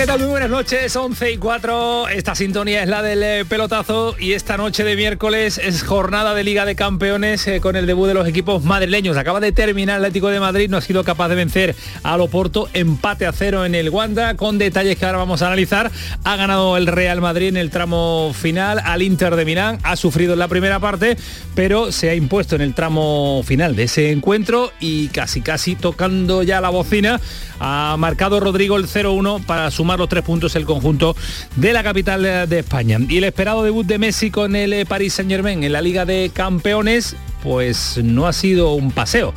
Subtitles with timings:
[0.00, 0.20] ¿Qué tal?
[0.20, 2.08] Muy buenas noches, 11 y 4.
[2.08, 6.42] Esta sintonía es la del eh, pelotazo y esta noche de miércoles es jornada de
[6.42, 9.18] Liga de Campeones eh, con el debut de los equipos madrileños.
[9.18, 12.70] Acaba de terminar el Atlético de Madrid, no ha sido capaz de vencer a Loporto,
[12.72, 15.90] empate a cero en el Wanda, con detalles que ahora vamos a analizar.
[16.24, 20.32] Ha ganado el Real Madrid en el tramo final al Inter de Milán, ha sufrido
[20.32, 21.18] en la primera parte,
[21.54, 26.42] pero se ha impuesto en el tramo final de ese encuentro y casi casi tocando
[26.42, 27.20] ya la bocina,
[27.60, 31.14] ha marcado Rodrigo el 0-1 para sumar los tres puntos el conjunto
[31.56, 32.98] de la capital de España.
[33.08, 36.04] Y el esperado debut de Messi con el eh, Paris Saint Germain en la Liga
[36.04, 39.34] de Campeones, pues no ha sido un paseo.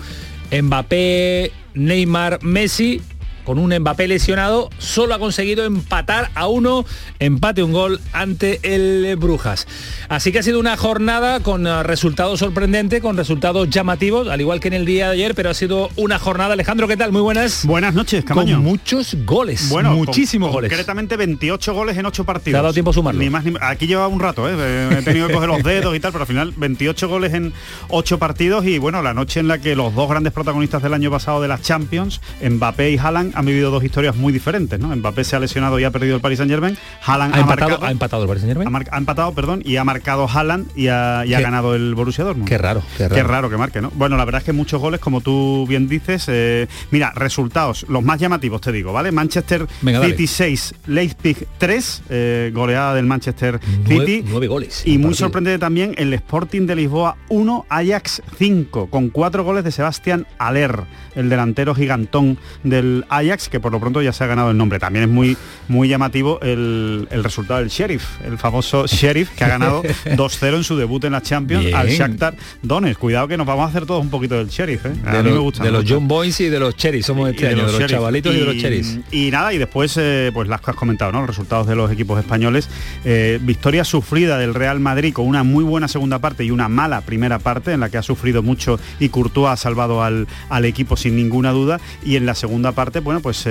[0.52, 3.02] Mbappé, Neymar, Messi
[3.44, 6.86] con un Mbappé lesionado, solo ha conseguido empatar a uno,
[7.20, 9.68] empate un gol ante el Brujas.
[10.10, 14.60] Así que ha sido una jornada con eh, resultados sorprendentes, con resultados llamativos, al igual
[14.60, 16.54] que en el día de ayer, pero ha sido una jornada.
[16.54, 17.12] Alejandro, ¿qué tal?
[17.12, 17.66] Muy buenas.
[17.66, 18.58] Buenas noches, Camaño.
[18.58, 20.70] Con muchos goles, bueno, muchísimos goles.
[20.70, 22.54] Concretamente 28 goles en 8 partidos.
[22.54, 23.22] ¿Te ha dado tiempo a sumarlo?
[23.22, 24.98] Ni más, Aquí lleva un rato, ¿eh?
[24.98, 27.54] he tenido que coger los dedos y tal, pero al final 28 goles en
[27.90, 31.12] 8 partidos y bueno, la noche en la que los dos grandes protagonistas del año
[31.12, 34.96] pasado de las Champions, Mbappé y Haaland, han vivido dos historias muy diferentes, ¿no?
[34.96, 36.78] Mbappé se ha lesionado y ha perdido el Paris Saint Germain.
[37.06, 38.88] Haaland ha, empatado, ha empatado el Paris Saint Germain.
[38.92, 42.48] Ha, empatado, perdón, y ha marcado Haaland y ha, ganado el Borussia Dortmund.
[42.48, 43.16] Qué raro, qué raro.
[43.16, 43.92] Qué raro que marque, ¿no?
[43.96, 46.26] Bueno, la verdad es que muchos goles, como tú bien dices.
[46.28, 49.12] Eh, mira, resultados, los más llamativos te digo, ¿vale?
[49.12, 54.24] Manchester City 6, Leipzig 3, eh, goleada del Manchester City.
[54.28, 54.84] Nueve goles.
[54.86, 59.72] Y muy sorprendente también el Sporting de Lisboa 1, Ajax 5, con cuatro goles de
[59.72, 60.84] Sebastián Aller,
[61.16, 64.80] el delantero gigantón del Ajax, que por lo pronto ya se ha ganado el nombre.
[64.80, 69.84] También es muy, muy llamativo el, resultado del Sheriff, el famoso Sheriff, que ha ganado
[70.06, 73.00] 2-0 en su debut en la Champions al Shakhtar Donetsk.
[73.00, 74.86] Cuidado que nos vamos a hacer todos un poquito del Sheriff.
[74.86, 74.94] ¿eh?
[75.06, 75.64] A de mí me gusta.
[75.64, 78.40] De los John Boys y de los Cherries somos este año, de los, chavalitos y,
[78.40, 79.00] de los Cherries.
[79.12, 81.20] Y nada, y después, eh, pues las que has comentado, ¿no?
[81.20, 82.70] Los resultados de los equipos españoles.
[83.06, 87.02] Eh, victoria sufrida del Real Madrid con una muy buena segunda parte y una mala
[87.02, 90.98] primera parte en la que ha sufrido mucho y Courtois ha salvado al, al equipo
[90.98, 91.80] sin ninguna duda.
[92.04, 93.48] Y en la segunda parte, bueno, pues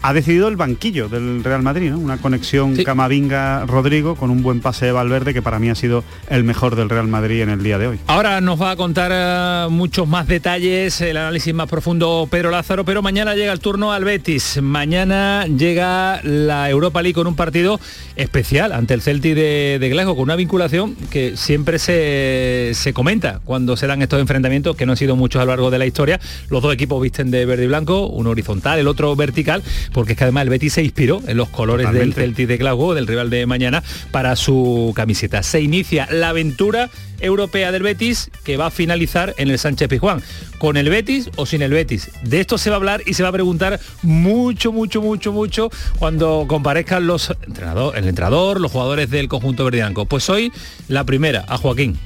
[0.00, 1.98] ha decidido el banquillo del Real Madrid, ¿no?
[1.98, 6.42] Una conexión Camavinga-Rodrigo con un buen pase de Valverde que para mí ha sido el
[6.42, 7.98] mejor del Real Madrid en el día de hoy.
[8.06, 12.86] Ahora nos va a contar eh, muchos más detalles, el análisis más profundo Pedro Lázaro,
[12.86, 14.60] pero mañana llega el turno al Betis.
[14.62, 17.78] Mañana llega la Europa League con un partido
[18.16, 23.40] especial ante el Celtic de, de Glasgow, con una vinculación que siempre se, se comenta
[23.44, 25.84] cuando se dan estos enfrentamientos, que no han sido muchos a lo largo de la
[25.84, 26.20] historia.
[26.48, 29.62] Los dos equipos visten de verde y blanco, uno horizontal, el otro vertical,
[29.92, 32.94] porque es que además el Betis se inspiró en los colores del Celtic de Glasgow,
[32.94, 35.42] del rival de mañana, para su camiseta.
[35.42, 36.90] Se inicia la aventura
[37.20, 40.22] europea del Betis que va a finalizar en el Sánchez Pizjuán.
[40.58, 42.10] ¿Con el Betis o sin el Betis?
[42.22, 45.70] De esto se va a hablar y se va a preguntar mucho, mucho, mucho, mucho
[45.98, 50.06] cuando comparezcan los entrenador, el entrenador, los jugadores del conjunto verdianco.
[50.06, 50.52] Pues hoy
[50.88, 51.98] la primera, a Joaquín.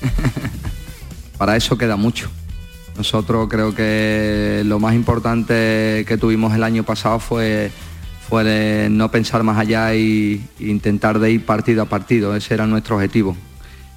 [1.38, 2.30] Para eso queda mucho.
[3.00, 7.70] Nosotros creo que lo más importante que tuvimos el año pasado fue,
[8.28, 12.36] fue no pensar más allá e intentar de ir partido a partido.
[12.36, 13.34] Ese era nuestro objetivo.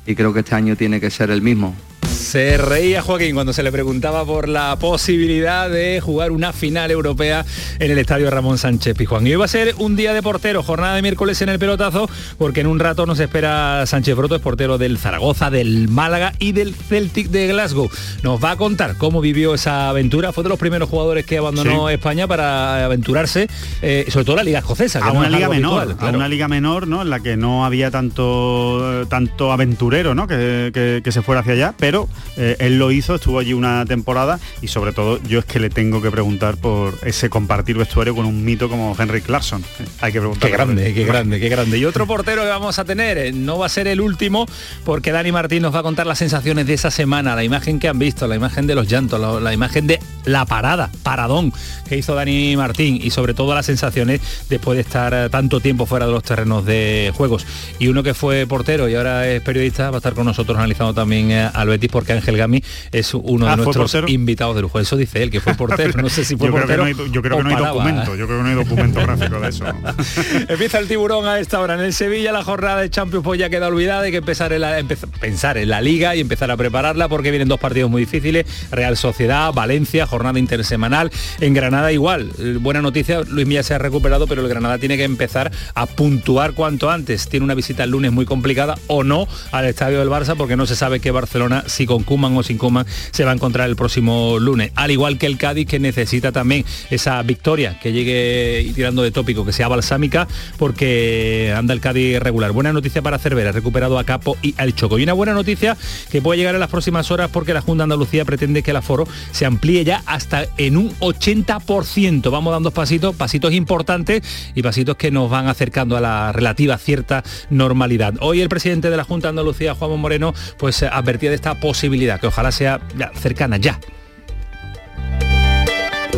[0.06, 1.75] Y creo que este año tiene que ser el mismo.
[2.23, 7.45] Se reía Joaquín cuando se le preguntaba por la posibilidad de jugar una final europea
[7.79, 9.28] en el estadio Ramón Sánchez Pijuán.
[9.28, 12.09] Y hoy va a ser un día de portero, jornada de miércoles en el pelotazo,
[12.38, 16.53] porque en un rato nos espera Sánchez Broto, es portero del Zaragoza, del Málaga y
[16.53, 17.89] del Celtic de Glasgow.
[18.23, 20.31] Nos va a contar cómo vivió esa aventura.
[20.31, 23.47] Fue de los primeros jugadores que abandonó España para aventurarse,
[23.81, 25.00] eh, sobre todo la Liga Escocesa.
[25.00, 27.02] a una liga menor, a una liga menor, ¿no?
[27.02, 30.26] En la que no había tanto, tanto aventurero, ¿no?
[30.26, 32.08] que se fuera hacia allá, pero
[32.38, 35.70] eh, él lo hizo, estuvo allí una temporada y sobre todo yo es que le
[35.70, 39.64] tengo que preguntar por ese compartir vestuario con un mito como Henry Clarkson.
[40.02, 40.50] Hay que preguntar.
[40.50, 41.78] Qué grande, qué grande, qué grande.
[41.78, 44.46] Y otro portero que vamos a tener, eh, no va a ser el último,
[44.84, 47.88] porque Dani Martín nos va a contar las sensaciones de esa semana, la imagen que
[47.88, 51.52] han visto, la imagen de los llantos, la, imagen de la parada, paradón
[51.87, 55.85] que hizo Dani Martín y sobre todo las sensaciones después de estar eh, tanto tiempo
[55.85, 57.46] fuera de los terrenos de juegos.
[57.79, 60.93] Y uno que fue portero y ahora es periodista va a estar con nosotros analizando
[60.93, 64.08] también eh, al Betis porque Ángel Gami es uno de Ah, ¿fue nuestros portero?
[64.14, 64.79] invitados de lujo.
[64.79, 66.02] Eso dice él, que fue portero.
[66.02, 66.84] No sé si fue yo creo que portero.
[66.96, 67.73] no hay, yo creo que no hay paraba.
[67.73, 69.66] documento, yo creo que no hay documento gráfico de eso.
[70.47, 73.49] Empieza el tiburón a esta hora en el Sevilla, la jornada de Champions pues ya
[73.49, 76.58] queda olvidada, hay que empezar en la, empezar- pensar en la liga y empezar a
[76.58, 82.30] prepararla porque vienen dos partidos muy difíciles, Real Sociedad, Valencia, jornada intersemanal, en Granada igual,
[82.38, 85.88] Eh, buena noticia, Luis Milla se ha recuperado, pero el Granada tiene que empezar a
[85.88, 90.10] puntuar cuanto antes, tiene una visita el lunes muy complicada o no al estadio del
[90.10, 93.32] Barça porque no se sabe que Barcelona, si con Kuman o sin Kuman, se va
[93.32, 97.80] a encontrar el próximo lunes, al igual que el Cádiz que necesita también esa victoria
[97.82, 100.28] que llegue tirando de tópico, que sea balsámica,
[100.58, 102.52] porque anda el Cádiz regular.
[102.52, 105.00] Buena noticia para Cervera, recuperado a Capo y al Choco.
[105.00, 105.76] Y una buena noticia
[106.12, 109.08] que puede llegar en las próximas horas porque la Junta Andalucía pretende que el aforo
[109.32, 112.32] se amplíe ya hasta en un 80%.
[112.32, 114.23] Vamos dando pasitos, pasitos importantes
[114.55, 118.16] y pasitos que nos van acercando a la relativa cierta normalidad.
[118.20, 121.59] Hoy el presidente de la Junta de Andalucía, Juan Moreno, pues eh, advertía de esta
[121.59, 122.82] posibilidad, que ojalá sea
[123.20, 123.79] cercana ya.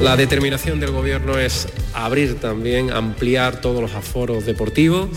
[0.02, 5.10] La determinación del gobierno es abrir también, ampliar todos los aforos deportivos,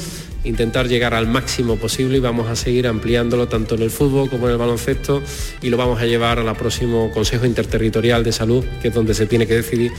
[0.49, 4.47] intentar llegar al máximo posible y vamos a seguir ampliándolo tanto en el fútbol como
[4.47, 5.23] en el baloncesto
[5.62, 9.27] y lo vamos a llevar al próximo Consejo Interterritorial de Salud, que es donde se
[9.27, 9.93] tiene que decidir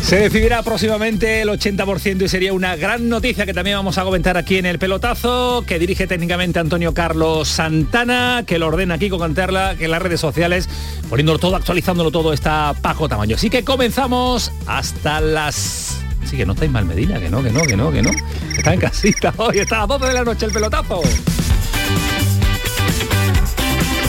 [0.00, 4.36] Se decidirá próximamente el 80% y sería una gran noticia que también vamos a comentar
[4.36, 9.76] aquí en el pelotazo, que dirige técnicamente Antonio Carlos Santana, que lo ordena Kiko Canterla,
[9.76, 10.68] que en las redes sociales,
[11.08, 13.36] poniéndolo todo, actualizándolo todo, está Paco Tamaño.
[13.36, 16.01] Así que comenzamos hasta las...
[16.32, 18.10] Sí, que no estáis mal Medina, que no, que no, que no, que no.
[18.56, 21.02] Está en casita hoy, está a las 12 de la noche el pelotazo.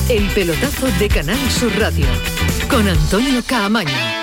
[0.08, 2.08] El pelotazo de Canal Sur Radio
[2.70, 4.23] con Antonio Caamaño.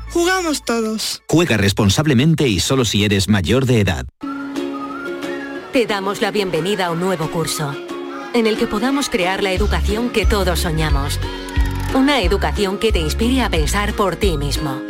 [0.11, 1.23] jugamos todos.
[1.27, 4.05] Juega responsablemente y solo si eres mayor de edad.
[5.73, 7.73] Te damos la bienvenida a un nuevo curso,
[8.33, 11.19] en el que podamos crear la educación que todos soñamos.
[11.95, 14.81] Una educación que te inspire a pensar por ti mismo,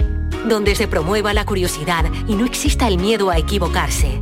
[0.47, 4.21] donde se promueva la curiosidad y no exista el miedo a equivocarse.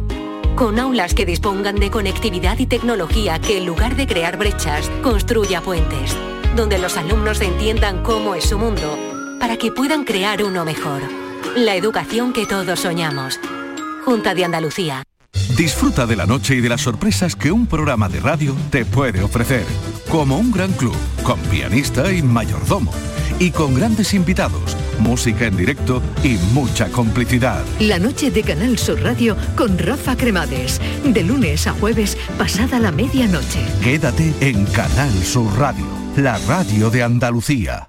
[0.56, 5.62] Con aulas que dispongan de conectividad y tecnología que en lugar de crear brechas, construya
[5.62, 6.16] puentes,
[6.57, 8.98] donde los alumnos entiendan cómo es su mundo,
[9.39, 11.01] para que puedan crear uno mejor.
[11.56, 13.39] La educación que todos soñamos.
[14.06, 15.03] Junta de Andalucía.
[15.57, 19.21] Disfruta de la noche y de las sorpresas que un programa de radio te puede
[19.21, 19.65] ofrecer.
[20.09, 22.91] Como un gran club, con pianista y mayordomo.
[23.39, 27.63] Y con grandes invitados, música en directo y mucha complicidad.
[27.80, 30.81] La noche de Canal Sur Radio con Rafa Cremades.
[31.03, 33.59] De lunes a jueves, pasada la medianoche.
[33.83, 35.85] Quédate en Canal Sur Radio,
[36.15, 37.88] la radio de Andalucía.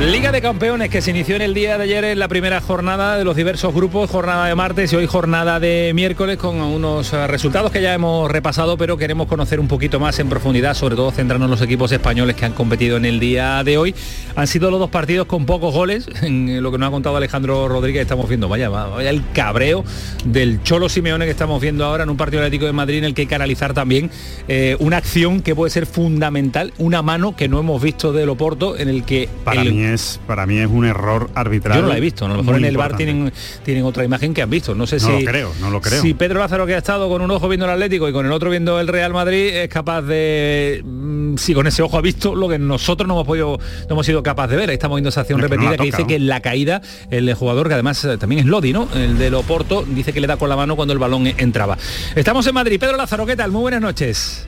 [0.00, 3.16] Liga de Campeones que se inició en el día de ayer en la primera jornada
[3.16, 7.26] de los diversos grupos, jornada de martes y hoy jornada de miércoles con unos eh,
[7.26, 11.10] resultados que ya hemos repasado, pero queremos conocer un poquito más en profundidad, sobre todo
[11.12, 13.94] centrarnos en los equipos españoles que han competido en el día de hoy.
[14.36, 17.66] Han sido los dos partidos con pocos goles, en lo que nos ha contado Alejandro
[17.66, 19.82] Rodríguez, estamos viendo, vaya, vaya el cabreo
[20.26, 23.14] del Cholo Simeone que estamos viendo ahora en un partido atlético de Madrid en el
[23.14, 24.10] que hay que analizar también
[24.46, 28.76] eh, una acción que puede ser fundamental, una mano que no hemos visto de Loporto
[28.76, 31.76] en el que Para el- mí es para mí es un error arbitral.
[31.76, 33.32] yo no la he visto, a lo mejor en el bar tienen,
[33.64, 34.74] tienen otra imagen que han visto.
[34.74, 35.24] No sé No si.
[35.24, 36.02] lo creo, no lo creo.
[36.02, 38.32] Si Pedro Lázaro que ha estado con un ojo viendo el Atlético y con el
[38.32, 40.82] otro viendo el Real Madrid es capaz de.
[40.84, 44.06] mm, Si con ese ojo ha visto lo que nosotros no hemos podido, no hemos
[44.06, 44.68] sido capaces de ver.
[44.70, 46.06] Ahí Estamos viendo esa acción Es que no la repetida que toca, dice ¿no?
[46.08, 48.88] que en la caída el jugador, que además eh, también es Lodi, ¿no?
[48.94, 51.76] El de Loporto, dice que le da con la mano cuando el balón entraba.
[52.14, 52.78] Estamos en Madrid.
[52.80, 53.50] Pedro Lázaro, ¿qué tal?
[53.52, 54.46] Muy buenas noches.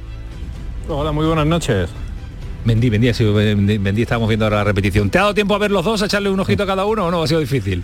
[0.88, 1.90] Hola, muy buenas noches.
[3.14, 5.08] Sido Mendy, Mendy, estábamos viendo ahora la repetición.
[5.08, 7.06] ¿Te ha dado tiempo a ver los dos, a echarle un ojito a cada uno
[7.06, 7.22] o no?
[7.22, 7.82] Ha sido difícil.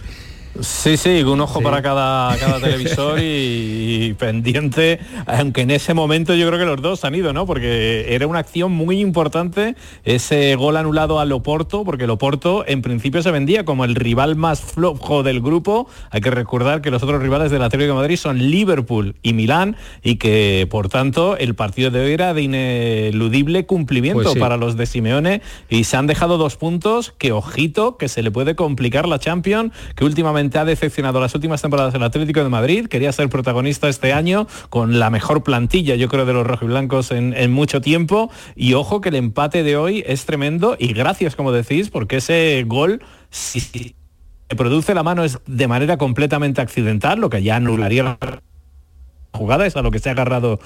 [0.60, 6.34] Sí, sí, un ojo para cada, cada televisor y, y, pendiente, aunque en ese momento
[6.34, 7.44] yo creo que los dos han ido, ¿no?
[7.44, 13.20] Porque era una acción muy importante ese gol anulado a Loporto, porque Loporto en principio
[13.22, 15.88] se vendía como el rival más flojo del grupo.
[16.10, 19.76] Hay que recordar que los otros rivales del Atlético de Madrid son Liverpool y Milán
[20.04, 24.38] y que por tanto el partido de hoy era de ineludible cumplimiento pues sí.
[24.38, 28.30] para los de Simeone y se han dejado dos puntos que ojito que se le
[28.30, 32.86] puede complicar la Champions, que últimamente ha decepcionado las últimas temporadas el Atlético de Madrid,
[32.86, 37.34] quería ser protagonista este año con la mejor plantilla, yo creo, de los rojiblancos en,
[37.34, 38.30] en mucho tiempo.
[38.54, 42.64] Y ojo que el empate de hoy es tremendo y gracias, como decís, porque ese
[42.66, 48.02] gol, si se produce la mano es de manera completamente accidental, lo que ya anularía
[48.02, 48.18] la
[49.32, 50.60] jugada, es a lo que se ha agarrado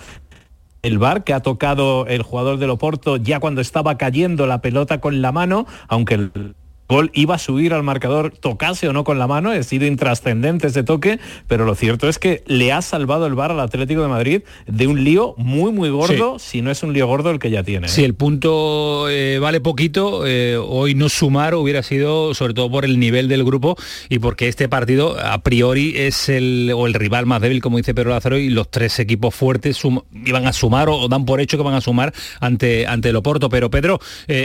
[0.83, 5.01] el bar que ha tocado el jugador del Oporto ya cuando estaba cayendo la pelota
[5.01, 6.55] con la mano, aunque el
[6.89, 10.69] gol iba a subir al marcador, tocase o no con la mano, ha sido intrascendente
[10.69, 14.09] ese toque, pero lo cierto es que le ha salvado el bar al Atlético de
[14.09, 16.49] Madrid de un lío muy, muy gordo, sí.
[16.51, 17.89] si no es un lío gordo el que ya tiene.
[17.89, 18.07] Si ¿eh?
[18.07, 22.99] el punto eh, vale poquito, eh, hoy no sumar hubiera sido sobre todo por el
[22.99, 23.77] nivel del grupo
[24.09, 27.93] y porque este partido a priori es el, o el rival más débil, como dice
[27.93, 31.41] Pedro Lázaro, y los tres equipos fuertes sum, iban a sumar o, o, dan por
[31.41, 33.51] hecho que van a sumar ante, ante el Oporto.
[33.51, 34.01] Pero Pedro,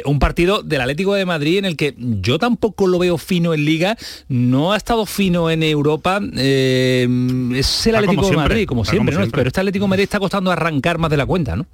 [0.05, 3.53] un partido del Atlético de Madrid en el que yo yo tampoco lo veo fino
[3.53, 3.95] en Liga,
[4.27, 7.07] no ha estado fino en Europa, eh,
[7.55, 9.17] es el Atlético de Madrid, como siempre, como ¿no?
[9.19, 11.67] siempre, pero este Atlético de Madrid está costando arrancar más de la cuenta, ¿no?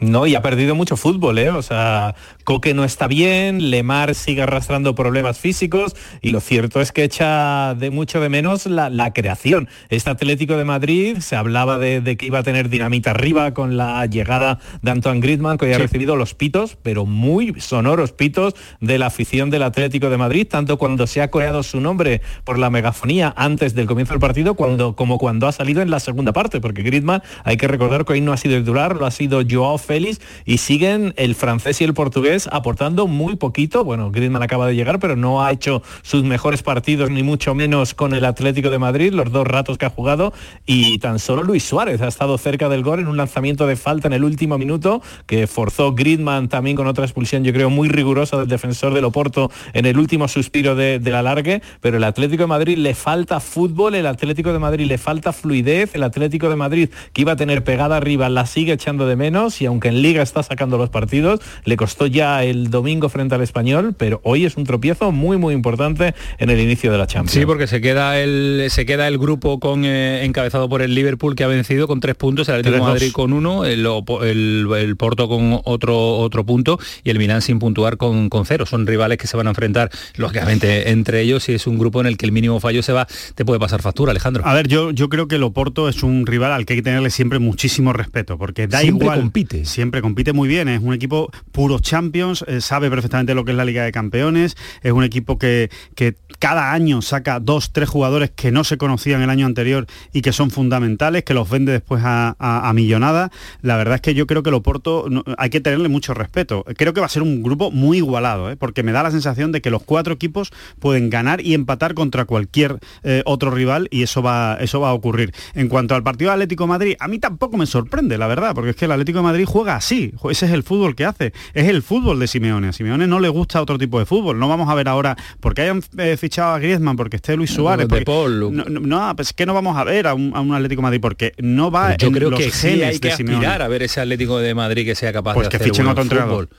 [0.00, 1.50] No, y ha perdido mucho fútbol, ¿eh?
[1.50, 2.14] O sea,
[2.44, 7.74] Coque no está bien, Lemar sigue arrastrando problemas físicos y lo cierto es que echa
[7.74, 9.68] de mucho de menos la, la creación.
[9.88, 13.76] Este Atlético de Madrid se hablaba de, de, que iba a tener dinamita arriba con
[13.76, 15.76] la llegada de Antoine Griezmann, que hoy sí.
[15.76, 20.46] ha recibido los pitos, pero muy sonoros pitos de la afición del Atlético de Madrid,
[20.48, 24.54] tanto cuando se ha coreado su nombre por la megafonía antes del comienzo del partido,
[24.54, 28.12] cuando, como cuando ha salido en la segunda parte, porque Griezmann, hay que recordar que
[28.12, 31.80] hoy no ha sido el titular, lo ha sido Joao Félix y siguen el francés
[31.80, 33.84] y el portugués aportando muy poquito.
[33.84, 37.94] Bueno, Griezmann acaba de llegar, pero no ha hecho sus mejores partidos, ni mucho menos
[37.94, 40.34] con el Atlético de Madrid, los dos ratos que ha jugado.
[40.66, 44.08] Y tan solo Luis Suárez ha estado cerca del gol en un lanzamiento de falta
[44.08, 48.36] en el último minuto, que forzó Griezmann también con otra expulsión, yo creo, muy rigurosa
[48.36, 51.62] del defensor del Oporto en el último suspiro de, de la largue.
[51.80, 55.94] Pero el Atlético de Madrid le falta fútbol, el Atlético de Madrid le falta fluidez,
[55.94, 59.60] el Atlético de Madrid que iba a tener pegada arriba la sigue echando de menos
[59.62, 63.42] y aunque en Liga está sacando los partidos, le costó ya el domingo frente al
[63.42, 67.32] español, pero hoy es un tropiezo muy muy importante en el inicio de la Champions.
[67.32, 71.34] Sí, porque se queda el se queda el grupo con eh, encabezado por el Liverpool
[71.34, 73.86] que ha vencido con tres puntos, el Atlético de Madrid con uno, el,
[74.22, 78.66] el, el, Porto con otro otro punto y el Milán sin puntuar con, con cero.
[78.66, 82.06] Son rivales que se van a enfrentar lógicamente entre ellos y es un grupo en
[82.06, 84.46] el que el mínimo fallo se va te puede pasar factura, Alejandro.
[84.46, 86.82] A ver, yo yo creo que el Oporto es un rival al que hay que
[86.82, 90.94] tenerle siempre muchísimo respeto, porque da siempre igual compite, siempre compite muy bien, es un
[90.94, 95.04] equipo puro Champions, eh, sabe perfectamente lo que es la Liga de Campeones, es un
[95.04, 99.46] equipo que, que cada año saca dos, tres jugadores que no se conocían el año
[99.46, 103.30] anterior y que son fundamentales, que los vende después a, a, millonada.
[103.62, 106.64] La verdad es que yo creo que el Oporto no, hay que tenerle mucho respeto.
[106.76, 108.56] Creo que va a ser un grupo muy igualado, ¿eh?
[108.56, 112.24] porque me da la sensación de que los cuatro equipos pueden ganar y empatar contra
[112.24, 115.32] cualquier eh, otro rival y eso va, eso va a ocurrir.
[115.54, 118.76] En cuanto al partido Atlético Madrid, a mí tampoco me sorprende, la verdad, porque es
[118.76, 122.26] que el Atlético Madrid así, ese es el fútbol que hace, es el fútbol de
[122.28, 122.68] Simeone.
[122.68, 124.38] A Simeone no le gusta otro tipo de fútbol.
[124.38, 127.88] No vamos a ver ahora porque hayan eh, fichado a Griezmann, porque esté Luis Suárez.
[127.88, 128.54] No, de Paul.
[128.54, 130.84] No, no, no, pues que no vamos a ver a un, a un Atlético de
[130.84, 133.36] Madrid porque no va Yo en creo los que genes sí hay que de Simeone.
[133.46, 135.86] aspirar a ver ese Atlético de Madrid que sea capaz Pues de que hacer fichen
[135.86, 136.48] otro entrenador.
[136.48, 136.58] fútbol.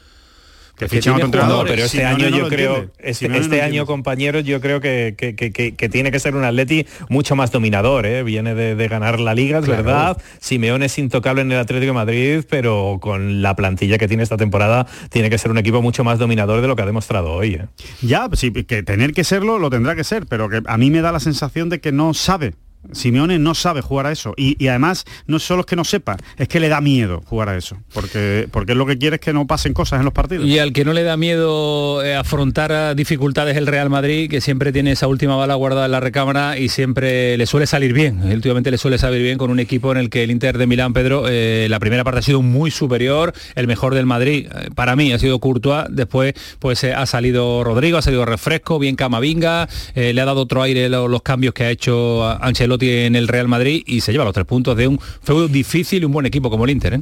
[0.88, 1.00] Que.
[1.10, 2.94] No, pero este año no yo creo, entiende.
[3.00, 6.44] este, este año, compañeros, yo creo que, que, que, que- que tiene que ser un
[6.44, 8.24] Atleti mucho más dominador, ¿eh?
[8.24, 9.84] Viene de, de ganar la Liga, es Claro.
[9.84, 10.18] verdad.
[10.40, 14.38] Simeone es intocable en el Atlético de Madrid, pero con la plantilla que tiene esta
[14.38, 17.56] temporada, tiene que ser un equipo mucho más dominador de lo que ha demostrado hoy.
[17.56, 17.66] ¿eh?
[18.02, 21.02] Ya, sí, que tener que serlo lo tendrá que ser, pero que a mí me
[21.02, 22.54] da la sensación de que no sabe.
[22.92, 26.48] Simeone no sabe jugar a eso y, además no solo es que no sepa, es
[26.48, 29.46] que le da miedo jugar a eso, porque, porque lo que quiere es que no
[29.48, 30.46] pasen cosas en los partidos.
[30.48, 34.72] Y al que no le da miedo eh, afrontar dificultades el Real Madrid, que siempre
[34.72, 38.22] tiene esa última bala guardada en la recámara y siempre le suele salir bien.
[38.24, 40.94] Últimamente le suele salir bien con un equipo en el que el Inter de Milán,
[40.94, 44.96] Pedro, eh, la primera parte ha sido muy superior, el mejor del Madrid, eh, para
[44.96, 50.20] mí ha sido Courtois, después pues ha salido Rodrigo, ha salido Refresco, bien Camavinga, le
[50.22, 53.84] ha dado otro aire lo- los cambios que ha hecho Ancelotti en el Real Madrid
[53.86, 56.66] y se lleva los tres puntos de un feudo difícil y un buen equipo como
[56.66, 56.96] el Inter.
[56.96, 57.02] ¿eh?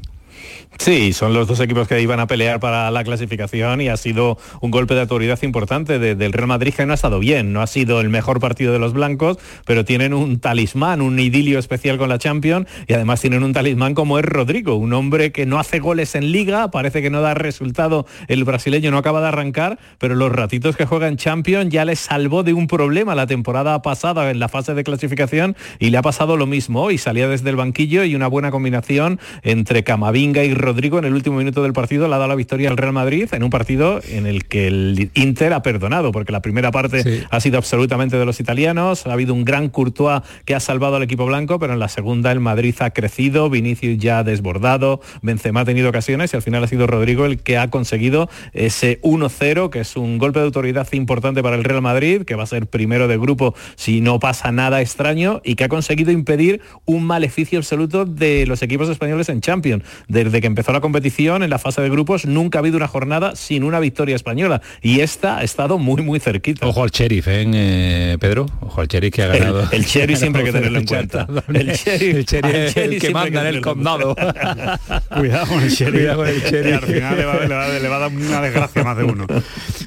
[0.77, 4.37] Sí, son los dos equipos que iban a pelear para la clasificación y ha sido
[4.61, 7.67] un golpe de autoridad importante del Real Madrid que no ha estado bien, no ha
[7.67, 12.09] sido el mejor partido de los blancos, pero tienen un talismán, un idilio especial con
[12.09, 15.79] la Champions y además tienen un talismán como es Rodrigo, un hombre que no hace
[15.79, 20.15] goles en liga, parece que no da resultado, el brasileño no acaba de arrancar, pero
[20.15, 24.29] los ratitos que juega en Champions ya le salvó de un problema la temporada pasada
[24.29, 27.55] en la fase de clasificación y le ha pasado lo mismo hoy, salía desde el
[27.55, 32.07] banquillo y una buena combinación entre Camavinga y Rodrigo en el último minuto del partido
[32.07, 35.09] le ha dado la victoria al Real Madrid en un partido en el que el
[35.13, 39.33] Inter ha perdonado, porque la primera parte ha sido absolutamente de los italianos, ha habido
[39.33, 42.75] un gran Courtois que ha salvado al equipo blanco, pero en la segunda el Madrid
[42.79, 46.87] ha crecido, Vinicius ya ha desbordado, Benzema ha tenido ocasiones y al final ha sido
[46.87, 51.55] Rodrigo el que ha conseguido ese 1-0, que es un golpe de autoridad importante para
[51.55, 55.41] el Real Madrid, que va a ser primero de grupo si no pasa nada extraño
[55.43, 59.83] y que ha conseguido impedir un maleficio absoluto de los equipos españoles en Champions.
[60.27, 63.37] Desde que empezó la competición en la fase de grupos nunca ha habido una jornada
[63.37, 66.67] sin una victoria española y esta ha estado muy muy cerquita.
[66.67, 68.45] Ojo al sheriff, ¿eh, eh Pedro?
[68.59, 69.61] Ojo al sheriff que ha ganado.
[69.61, 71.25] El, el sheriff siempre hay que tenerlo en cuenta.
[71.47, 74.15] El sheriff, el, sheriff el que manda en el condado.
[75.15, 75.95] Cuidado con el sheriff.
[75.95, 76.73] Cuidado con el sheriff.
[76.73, 79.27] al final le va, le, va, le va, a dar una desgracia más de uno.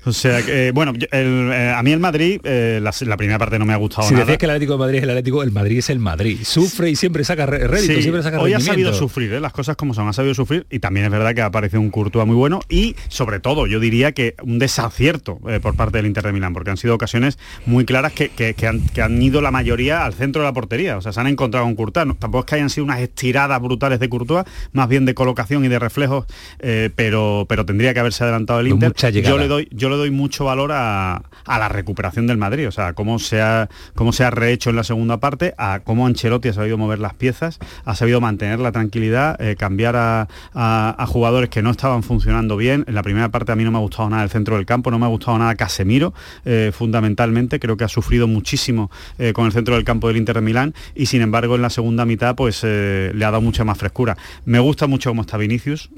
[0.06, 3.66] O sea, que, eh, bueno, eh, a mí el Madrid, la, la, primera parte no
[3.66, 4.24] me ha gustado si nada.
[4.24, 6.38] decías que el Atlético de Madrid es el Atlético, el Madrid es el Madrid.
[6.42, 9.40] Sufre y siempre saca rédito, sí, siempre saca Hoy ha sabido sufrir, ¿eh?
[9.40, 11.90] las cosas como son, ha sabido sufrir y también es verdad que ha aparecido un
[11.90, 16.06] Courtois muy bueno y sobre todo yo diría que un desacierto eh, por parte del
[16.06, 19.20] Inter de Milán, porque han sido ocasiones muy claras que, que, que, han, que, han,
[19.20, 22.06] ido la mayoría al centro de la portería, o sea, se han encontrado con Courtois,
[22.06, 25.64] no, tampoco es que hayan sido unas estiradas brutales de Courtois, más bien de colocación
[25.64, 26.26] y de reflejos,
[26.60, 28.92] eh, pero, pero tendría que haberse adelantado el Inter.
[29.22, 32.72] Yo le, doy, yo le doy mucho valor a, a, la recuperación del Madrid, o
[32.72, 36.48] sea, cómo se, ha, cómo se ha rehecho en la segunda parte, a cómo Ancelotti
[36.48, 40.19] ha sabido mover las piezas, ha sabido mantener la tranquilidad, eh, cambiar a,
[40.54, 42.84] a, jugadores que no estaban funcionando bien.
[42.86, 44.90] En la primera parte a mí no me ha gustado nada el centro del campo,
[44.90, 47.58] no me ha gustado nada Casemiro, eh, fundamentalmente.
[47.58, 50.74] Creo que ha sufrido muchísimo eh, con el centro del campo del Inter de Milán
[50.94, 54.16] y sin embargo en la segunda mitad pues eh, le ha dado mucha más frescura.
[54.44, 55.90] Me gusta mucho cómo está Vinicius.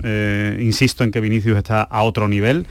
[0.61, 2.67] insisto en que Vinicius está a otro nivel.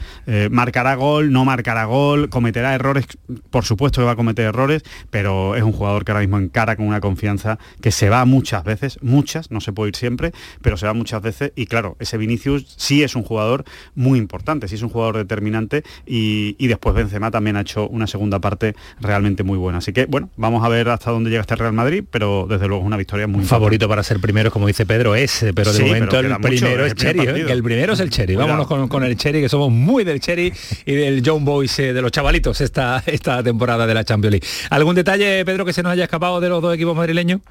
[0.49, 3.05] Marcará gol, no marcará gol, cometerá errores,
[3.49, 6.75] por supuesto que va a cometer errores, pero es un jugador que ahora mismo encara
[6.75, 10.77] con una confianza que se va muchas veces, muchas, no se puede ir siempre, pero
[10.77, 13.63] se va muchas veces y claro, ese Vinicius sí es un jugador
[13.95, 18.07] muy importante, sí es un jugador determinante y, y, después Benzema también ha hecho una
[18.07, 19.79] segunda parte realmente muy buena.
[19.79, 22.83] Así que bueno, vamos a ver hasta dónde llega este Real Madrid, pero desde luego
[22.83, 25.83] es una victoria muy favorito para ser primero, como dice Pedro, es, pero de sí,
[25.83, 27.45] momento pero el primero es Cherry, ¿eh?
[27.45, 28.35] que el primero es el Cherry.
[28.35, 30.53] Vámonos con, con, el Cherry, que somos muy del Cherry
[30.85, 34.47] y del John Boys, eh, de los chavalitos esta, esta temporada de la Champions League.
[34.69, 37.41] ¿Algún detalle, Pedro, que se nos haya escapado de los dos equipos madrileños?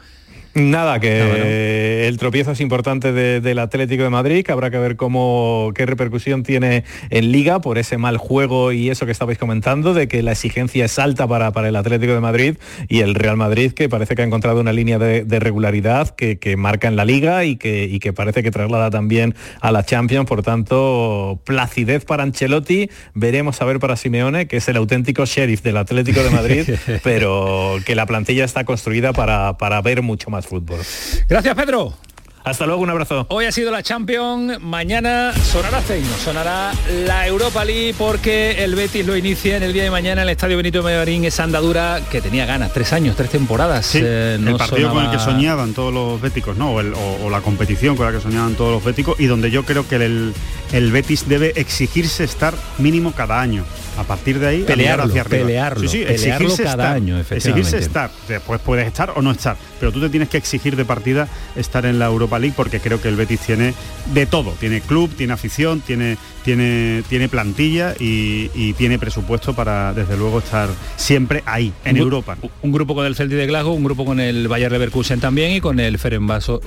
[0.55, 1.45] Nada, que bueno.
[1.45, 5.87] el tropiezo es importante de, del Atlético de Madrid, que habrá que ver cómo qué
[5.87, 10.25] repercusión tiene en Liga por ese mal juego y eso que estabais comentando, de que
[10.25, 12.57] la exigencia es alta para, para el Atlético de Madrid
[12.89, 16.39] y el Real Madrid, que parece que ha encontrado una línea de, de regularidad que,
[16.39, 19.85] que, marca en la Liga y que, y que parece que traslada también a la
[19.85, 20.27] Champions.
[20.27, 25.63] Por tanto, placidez para Ancelotti, veremos a ver para Simeone, que es el auténtico sheriff
[25.63, 26.69] del Atlético de Madrid,
[27.05, 30.81] pero que la plantilla está construida para, para ver mucho más fútbol.
[31.29, 31.95] Gracias, Pedro.
[32.43, 33.27] Hasta luego, un abrazo.
[33.29, 36.73] Hoy ha sido la Champions, mañana sonará Ceino, sonará
[37.07, 40.33] la Europa League porque el Betis lo inicia en el día de mañana en el
[40.33, 43.85] Estadio Benito Marín, esa andadura que tenía ganas, tres años, tres temporadas.
[43.85, 44.95] Sí, eh, no el partido sonaba...
[44.95, 46.73] con el que soñaban todos los béticos, ¿no?
[46.73, 49.51] O, el, o, o, la competición con la que soñaban todos los béticos y donde
[49.51, 50.33] yo creo que el,
[50.73, 53.67] el Betis debe exigirse estar mínimo cada año.
[53.99, 55.47] A partir de ahí, pelearlo, hacia arriba.
[55.47, 58.11] pelearlo, sí, sí, pelearlo exigirse cada estar, año, exigirse estar.
[58.29, 61.85] Después puedes estar o no estar, pero tú te tienes que exigir de partida estar
[61.85, 63.75] en la Europa League porque creo que el Betis tiene
[64.15, 69.93] de todo, tiene club, tiene afición, tiene tiene, tiene plantilla y, y, tiene presupuesto para,
[69.93, 72.37] desde luego, estar siempre ahí, en un, Europa.
[72.63, 75.61] Un grupo con el Celtic de Glasgow, un grupo con el Bayer Leverkusen también y
[75.61, 76.61] con el Ferenbaros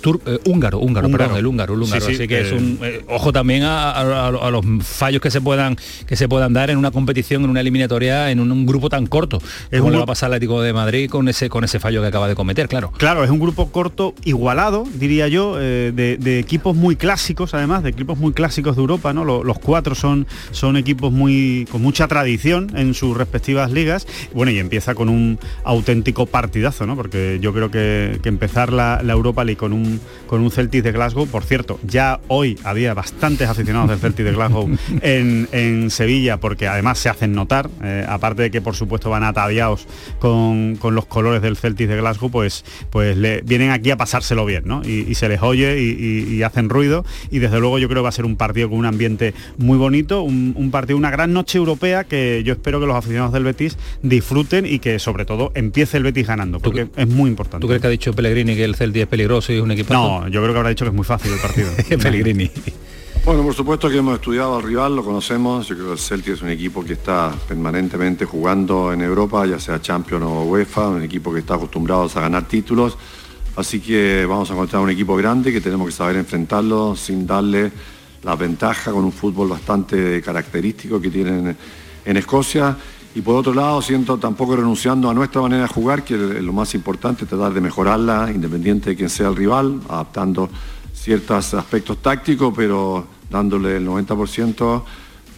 [0.00, 2.00] Tour, eh, húngaro, húngaro, húngaro, perdón, el húngaro, el húngaro.
[2.00, 5.20] Sí, sí, Así que eh, es un eh, ojo también a, a, a, los fallos
[5.20, 8.50] que se puedan que se puedan dar en una competición, en una eliminatoria, en un,
[8.50, 9.40] un grupo tan corto.
[9.70, 11.78] Es como un le va a pasar al Atlético de Madrid con ese con ese
[11.78, 12.92] fallo que acaba de cometer, claro.
[12.96, 17.82] Claro, es un grupo corto, igualado, diría yo, eh, de, de, equipos muy clásicos, además,
[17.82, 19.19] de equipos muy clásicos de Europa, ¿no?
[19.24, 24.06] Los, los cuatro son, son equipos muy con mucha tradición en sus respectivas ligas.
[24.34, 26.96] Bueno, y empieza con un auténtico partidazo, ¿no?
[26.96, 30.82] Porque yo creo que, que empezar la, la, Europa League con un, con un Celtic
[30.82, 34.68] de Glasgow, por cierto, ya hoy había bastante bastantes aficionados del Celtic de Glasgow
[35.02, 39.24] en, en Sevilla, porque además se hacen notar, eh, aparte de que por supuesto van
[39.24, 39.86] ataviados
[40.20, 44.46] con, con los colores del Celtic de Glasgow, pues, pues le, vienen aquí a pasárselo
[44.46, 44.82] bien, ¿no?
[44.84, 47.04] Y, y se les oye y, y- y hacen ruido.
[47.30, 49.09] Y desde luego yo creo que va a ser un partido con un ambiente
[49.58, 53.32] muy bonito, un, un partido, una gran noche europea que yo espero que los aficionados
[53.32, 57.62] del Betis disfruten y que sobre todo empiece el Betis ganando, porque es muy importante.
[57.62, 59.92] ¿Tú crees que ha dicho Pellegrini que el Celtic es peligroso y es un equipo?
[59.92, 61.68] No, yo creo que habrá dicho que es muy fácil el partido.
[62.02, 62.50] Pellegrini.
[63.24, 65.68] Bueno, por supuesto que hemos estudiado al rival, lo conocemos.
[65.68, 69.58] Yo creo que el Celtic es un equipo que está permanentemente jugando en Europa, ya
[69.58, 72.96] sea Champions o UEFA, un equipo que está acostumbrado a ganar títulos.
[73.56, 77.70] Así que vamos a encontrar un equipo grande que tenemos que saber enfrentarlo sin darle
[78.22, 81.56] la ventaja con un fútbol bastante característico que tienen
[82.04, 82.76] en Escocia.
[83.14, 86.52] Y por otro lado, siento tampoco renunciando a nuestra manera de jugar, que es lo
[86.52, 90.48] más importante, tratar de mejorarla, independiente de quién sea el rival, adaptando
[90.94, 94.82] ciertos aspectos tácticos, pero dándole el 90%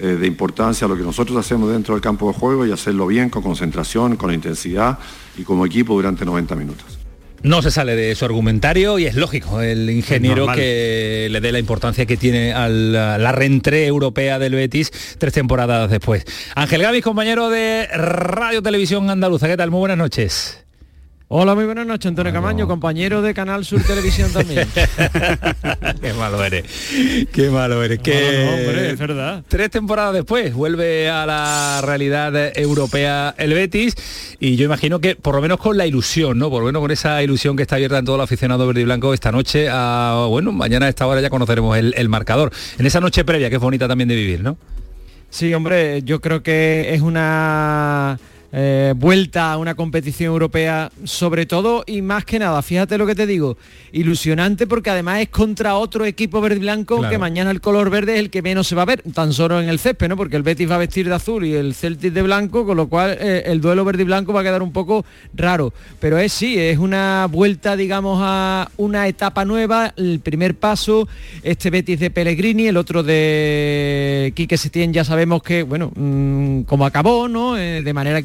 [0.01, 3.07] eh, de importancia a lo que nosotros hacemos dentro del campo de juego y hacerlo
[3.07, 4.99] bien, con concentración, con intensidad
[5.38, 7.02] y como equipo durante 90 minutos.
[7.43, 10.57] No se sale de su argumentario y es lógico el ingeniero normal.
[10.57, 15.33] que le dé la importancia que tiene a la, la reentrée europea del Betis tres
[15.33, 16.25] temporadas después.
[16.55, 19.71] Ángel Gavis, compañero de Radio Televisión Andaluza, ¿qué tal?
[19.71, 20.62] Muy buenas noches.
[21.35, 24.68] Hola, muy buenas noches, Antonio Camaño, compañero de Canal Sur Televisión también.
[26.03, 26.64] Qué malo eres.
[27.33, 28.01] Qué malo eres.
[28.01, 29.42] Que No, no, hombre, es verdad.
[29.49, 33.95] Tres temporadas después vuelve a la realidad europea el Betis
[34.40, 36.51] y yo imagino que por lo menos con la ilusión, ¿no?
[36.51, 38.85] Por lo menos con esa ilusión que está abierta en todo el aficionado verde y
[38.85, 39.68] blanco esta noche.
[39.73, 42.53] A, bueno, mañana a esta hora ya conoceremos el, el marcador.
[42.79, 44.59] En esa noche previa que es bonita también de vivir, ¿no?
[45.31, 48.18] Sí, hombre, yo creo que es una
[48.53, 53.15] eh, vuelta a una competición europea sobre todo y más que nada, fíjate lo que
[53.15, 53.57] te digo,
[53.93, 57.11] ilusionante porque además es contra otro equipo verde y blanco Claro.
[57.11, 59.61] que mañana el color verde es el que menos se va a ver, tan solo
[59.61, 60.17] en el césped, ¿no?
[60.17, 62.88] Porque el Betis va a vestir de azul y el Celtic de blanco, con lo
[62.88, 65.73] cual eh, el duelo verde y blanco va a quedar un poco raro.
[66.01, 71.09] Pero es sí, es una vuelta, digamos, a una etapa nueva, el primer paso,
[71.43, 76.85] este Betis de Pellegrini, el otro de Quique Setién ya sabemos que, bueno, mm, como
[76.87, 77.57] acabó, ¿no?
[77.57, 78.23] Eh, de manera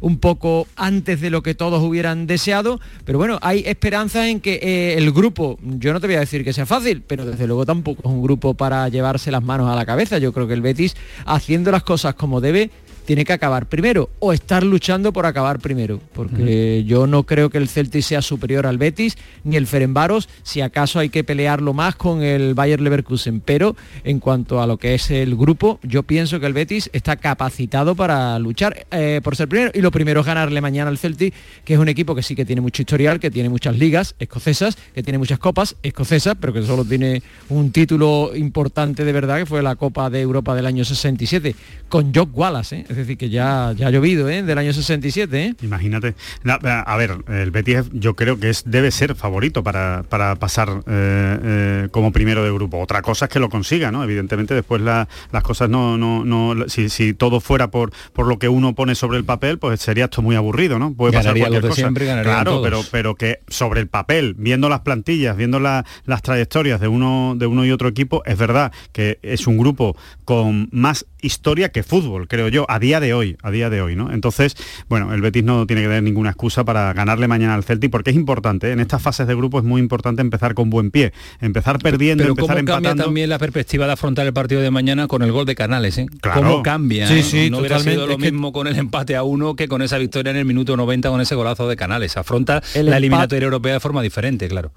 [0.00, 4.60] un poco antes de lo que todos hubieran deseado, pero bueno, hay esperanza en que
[4.62, 7.66] eh, el grupo, yo no te voy a decir que sea fácil, pero desde luego
[7.66, 10.18] tampoco es un grupo para llevarse las manos a la cabeza.
[10.18, 12.70] Yo creo que el Betis, haciendo las cosas como debe,
[13.10, 17.58] tiene que acabar primero o estar luchando por acabar primero, porque yo no creo que
[17.58, 21.96] el Celtic sea superior al Betis ni el Ferenbaros, si acaso hay que pelearlo más
[21.96, 26.38] con el Bayer Leverkusen, pero en cuanto a lo que es el grupo, yo pienso
[26.38, 30.26] que el Betis está capacitado para luchar eh, por ser primero y lo primero es
[30.26, 33.32] ganarle mañana al Celtic, que es un equipo que sí que tiene mucho historial, que
[33.32, 38.30] tiene muchas ligas escocesas, que tiene muchas copas escocesas, pero que solo tiene un título
[38.36, 41.56] importante de verdad, que fue la Copa de Europa del año 67,
[41.88, 42.99] con Jock Wallace, ¿eh?
[43.00, 44.42] Es decir, que ya, ya ha llovido, ¿eh?
[44.42, 45.44] del año 67.
[45.44, 45.54] ¿eh?
[45.62, 46.14] Imagínate.
[46.42, 46.54] Na-
[46.86, 51.38] A ver, el Betis yo creo que es debe ser favorito para, para pasar eh,
[51.42, 52.78] eh, como primero de grupo.
[52.78, 54.04] Otra cosa es que lo consiga, ¿no?
[54.04, 58.38] Evidentemente después la- las cosas no, no, no si, si todo fuera por, por lo
[58.38, 60.92] que uno pone sobre el papel, pues sería esto muy aburrido, ¿no?
[60.94, 61.74] Puede pasar cualquier cosa.
[61.74, 62.62] siempre, claro, todos.
[62.64, 67.34] pero pero que sobre el papel, viendo las plantillas, viendo la- las trayectorias de uno
[67.36, 71.82] de uno y otro equipo, es verdad que es un grupo con más historia que
[71.82, 74.12] fútbol, creo yo, a día de hoy, a día de hoy, ¿no?
[74.12, 74.56] Entonces,
[74.88, 78.10] bueno, el Betis no tiene que tener ninguna excusa para ganarle mañana al Celtic porque
[78.10, 78.72] es importante, ¿eh?
[78.72, 82.32] en estas fases de grupo es muy importante empezar con buen pie, empezar perdiendo, Pero
[82.32, 85.46] empezar cómo cambia también la perspectiva de afrontar el partido de mañana con el gol
[85.46, 86.06] de Canales, ¿eh?
[86.20, 86.40] Claro.
[86.42, 87.06] ¿Cómo cambia?
[87.06, 89.68] Sí, sí, no hubiera sido lo Es que- mismo con el empate a uno que
[89.68, 92.16] con esa victoria en el minuto 90 con ese golazo de Canales.
[92.16, 94.72] Afronta El la eliminatoria europea de forma diferente, claro.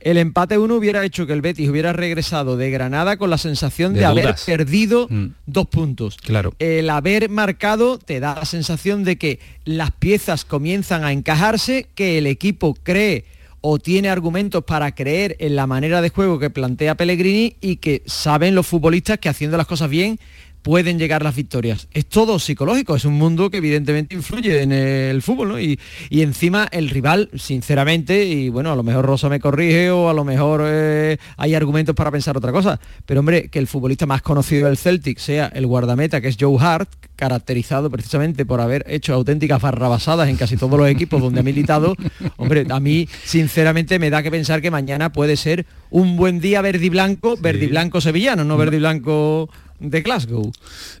[0.00, 3.94] El empate 1 hubiera hecho que el Betis hubiera regresado de Granada con la sensación
[3.94, 5.08] de, De haber perdido
[5.46, 6.16] dos puntos.
[6.16, 6.54] Claro.
[6.58, 12.18] El haber marcado te da la sensación de que las piezas comienzan a encajarse, que
[12.18, 13.24] el equipo cree
[13.60, 18.02] o tiene argumentos para creer en la manera de juego que plantea Pellegrini y que
[18.06, 20.20] saben los futbolistas que haciendo las cosas bien
[20.66, 21.86] pueden llegar las victorias.
[21.92, 25.60] Es todo psicológico, es un mundo que evidentemente influye en el fútbol, ¿no?
[25.60, 25.78] Y,
[26.10, 30.12] y encima el rival, sinceramente, y bueno, a lo mejor Rosa me corrige o a
[30.12, 34.22] lo mejor eh, hay argumentos para pensar otra cosa, pero hombre, que el futbolista más
[34.22, 39.14] conocido del Celtic sea el guardameta, que es Joe Hart, caracterizado precisamente por haber hecho
[39.14, 41.94] auténticas barrabasadas en casi todos los equipos donde ha militado,
[42.38, 46.60] hombre, a mí sinceramente me da que pensar que mañana puede ser un buen día
[46.60, 50.50] verde y blanco, verde y blanco sevillano, no verde y blanco de Glasgow.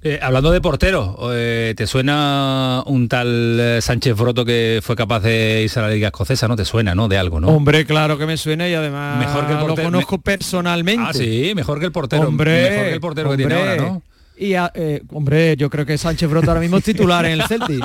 [0.02, 5.20] Eh, hablando de portero, eh, ¿te suena un tal eh, Sánchez Broto que fue capaz
[5.20, 6.46] de irse a la Liga Escocesa?
[6.48, 7.08] ¿No te suena, no?
[7.08, 7.48] De algo, ¿no?
[7.48, 11.04] Hombre, claro que me suena y además Mejor que el portero- lo conozco personalmente.
[11.06, 12.28] Ah, sí, mejor que el portero.
[12.28, 14.02] Hombre, mejor que el portero que tiene ahora, ¿no?
[14.38, 17.42] Y a- eh, hombre, yo creo que Sánchez Brota ahora mismo es titular en el
[17.46, 17.82] Celtic.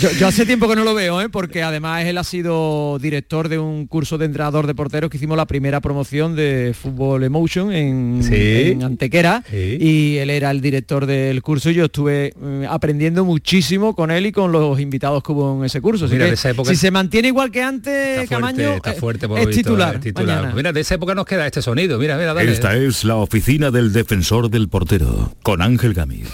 [0.00, 1.28] Yo, yo hace tiempo que no lo veo, ¿eh?
[1.28, 5.36] porque además él ha sido director de un curso de entrenador de porteros que hicimos
[5.36, 8.70] la primera promoción de Fútbol Emotion en, Sí.
[8.72, 9.76] en Antequera Sí.
[9.80, 14.26] y él era el director del curso y yo estuve mm, aprendiendo muchísimo con él
[14.26, 16.06] y con los invitados que hubo en ese curso.
[16.06, 18.76] Así Mira, que de esa época- si se mantiene igual que antes, Está fuerte, Camaño,
[18.76, 19.94] está eh, fuerte por es visto, titular.
[19.96, 20.36] es titular.
[20.38, 20.54] mañana.
[20.54, 21.98] Mira, de esa época nos queda este sonido.
[21.98, 22.50] Mira, mira, dale.
[22.52, 26.28] Esta es la oficina del defensor del portero, con Ángel Gámez.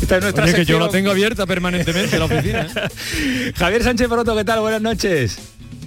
[0.00, 2.66] Esta es nuestra Oye, que yo la tengo abierta permanentemente la oficina.
[3.56, 4.60] Javier Sánchez Broto, ¿qué tal?
[4.60, 5.38] Buenas noches.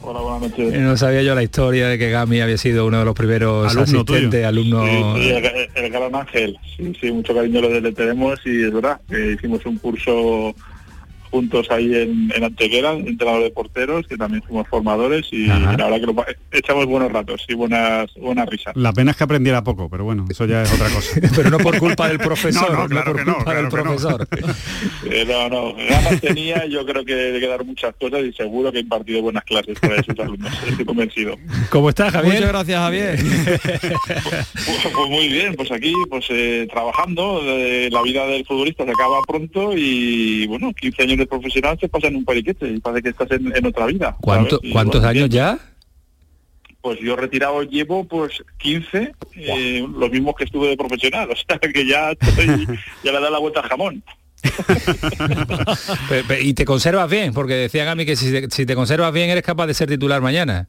[0.02, 0.74] Hola, buenas noches.
[0.74, 3.72] Eh, No sabía yo la historia de que Gami había sido uno de los primeros
[3.72, 4.18] Alumno tuyo.
[4.20, 4.86] asistentes, alumno.
[4.86, 6.58] Sí, sí, el, el gran ángel.
[6.76, 10.54] Sí, sí, mucho cariño lo le tenemos y es verdad que hicimos un curso
[11.34, 15.76] juntos ahí en, en Antequera, entrenador de porteros, que también fuimos formadores y Ajá.
[15.76, 18.76] la verdad que lo echamos buenos ratos y buenas buenas risas.
[18.76, 21.20] La pena es que aprendiera poco, pero bueno, eso ya es otra cosa.
[21.36, 23.68] pero no por culpa del profesor, No, no, no claro por que no, culpa del
[23.68, 23.98] claro que no.
[23.98, 24.28] profesor.
[25.12, 28.72] Eh, no, no, ganas tenía, yo creo que de que dar muchas cosas y seguro
[28.72, 31.38] que he impartido buenas clases para esos alumnos, estoy convencido.
[31.70, 32.36] ¿Cómo estás, Javier?
[32.36, 33.20] Muchas gracias, Javier.
[33.74, 38.92] Pues, pues muy bien, pues aquí pues eh, trabajando, eh, la vida del futbolista se
[38.92, 43.04] acaba pronto y bueno, 15 años de profesional se pasan en un periquete y parece
[43.04, 44.16] que estás en, en otra vida.
[44.22, 45.58] ¿Cuánto- ¿Cuántos bueno, años ya?
[46.82, 51.58] Pues yo retirado llevo pues 15, eh, los mismos que estuve de profesional, o sea
[51.60, 52.68] que ya estoy,
[53.04, 54.04] ya le da la vuelta al jamón.
[56.42, 59.44] Y te conservas bien, porque decía Gami que si te, si te conservas bien eres
[59.44, 60.68] capaz de ser titular mañana.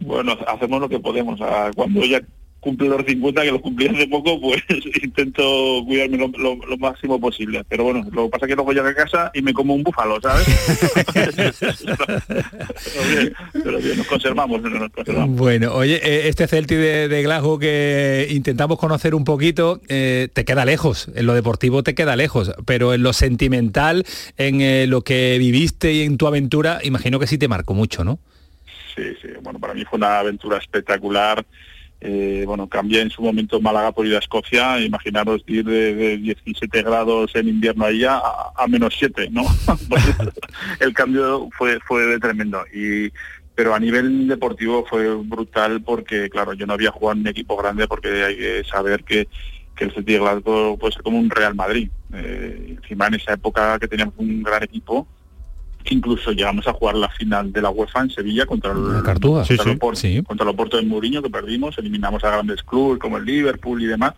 [0.00, 1.40] Bueno, hacemos lo que podemos.
[1.40, 2.20] Ah, Cuando ya
[2.60, 4.60] cumple los 50, que los cumplí hace poco, pues
[5.02, 7.62] intento cuidarme lo, lo- lo máximo posible.
[7.68, 9.82] Pero bueno, lo que pasa es que luego llego a casa y me como un
[9.84, 10.46] búfalo, ¿sabes?
[11.14, 11.32] pero,
[13.10, 15.36] bien, pero bien, nos conservamos, nos conservamos.
[15.36, 20.44] Bueno, oye, eh, este Celtic de, de Glasgow que intentamos conocer un poquito, eh, te
[20.44, 24.04] queda lejos, en lo deportivo te queda lejos, pero en lo sentimental,
[24.36, 28.04] en eh, lo que viviste y en tu aventura, imagino que sí te marcó mucho,
[28.04, 28.18] ¿no?
[28.94, 31.44] Sí, sí, bueno, para mí fue una aventura espectacular.
[32.08, 36.16] Eh, bueno, cambié en su momento Málaga por ir a Escocia, imaginaros ir de, de
[36.18, 38.20] 17 grados en invierno ahí a,
[38.54, 39.42] a menos 7, ¿no?
[39.88, 40.04] Pues
[40.78, 42.64] el cambio fue, fue tremendo.
[42.72, 43.10] Y,
[43.56, 47.56] pero a nivel deportivo fue brutal porque, claro, yo no había jugado en un equipo
[47.56, 49.26] grande porque hay que saber que,
[49.74, 51.90] que el Celtic Glasgow puede ser como un Real Madrid.
[52.14, 55.08] Eh, encima en esa época que teníamos un gran equipo,
[55.90, 59.40] incluso llegamos a jugar la final de la UEFA en Sevilla contra el, Cartuja.
[59.40, 60.22] contra, Sí, el sí, Oporto, sí.
[60.22, 63.86] contra el Oporto de Mourinho que perdimos, eliminamos a grandes clubes como el Liverpool y
[63.86, 64.14] demás.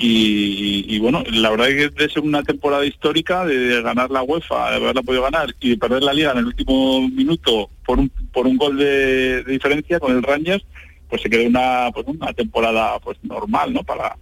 [0.00, 4.70] Y, y, bueno, la verdad es que ser una temporada histórica de ganar la UEFA,
[4.70, 8.08] de haberla podido ganar y de perder la liga en el último minuto por un,
[8.32, 10.64] por un gol de, de diferencia con el Rangers,
[11.08, 13.82] pues se quedó una, pues una temporada pues normal, ¿no?
[13.82, 14.16] Para,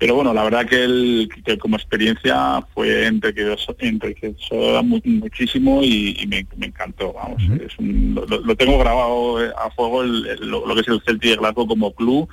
[0.00, 6.16] pero bueno, la verdad que, el, que como experiencia fue enriquecedor, enriquecedora mu- muchísimo y,
[6.20, 10.26] y me, me encantó, vamos, es un- lo, lo tengo grabado eh, a fuego el-
[10.26, 12.28] el- lo, lo que es el Celtic de Glasgow como club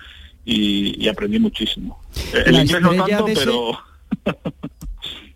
[0.46, 2.00] y, y aprendí muchísimo.
[2.34, 3.78] Eh, El La inglés no tanto, ese- pero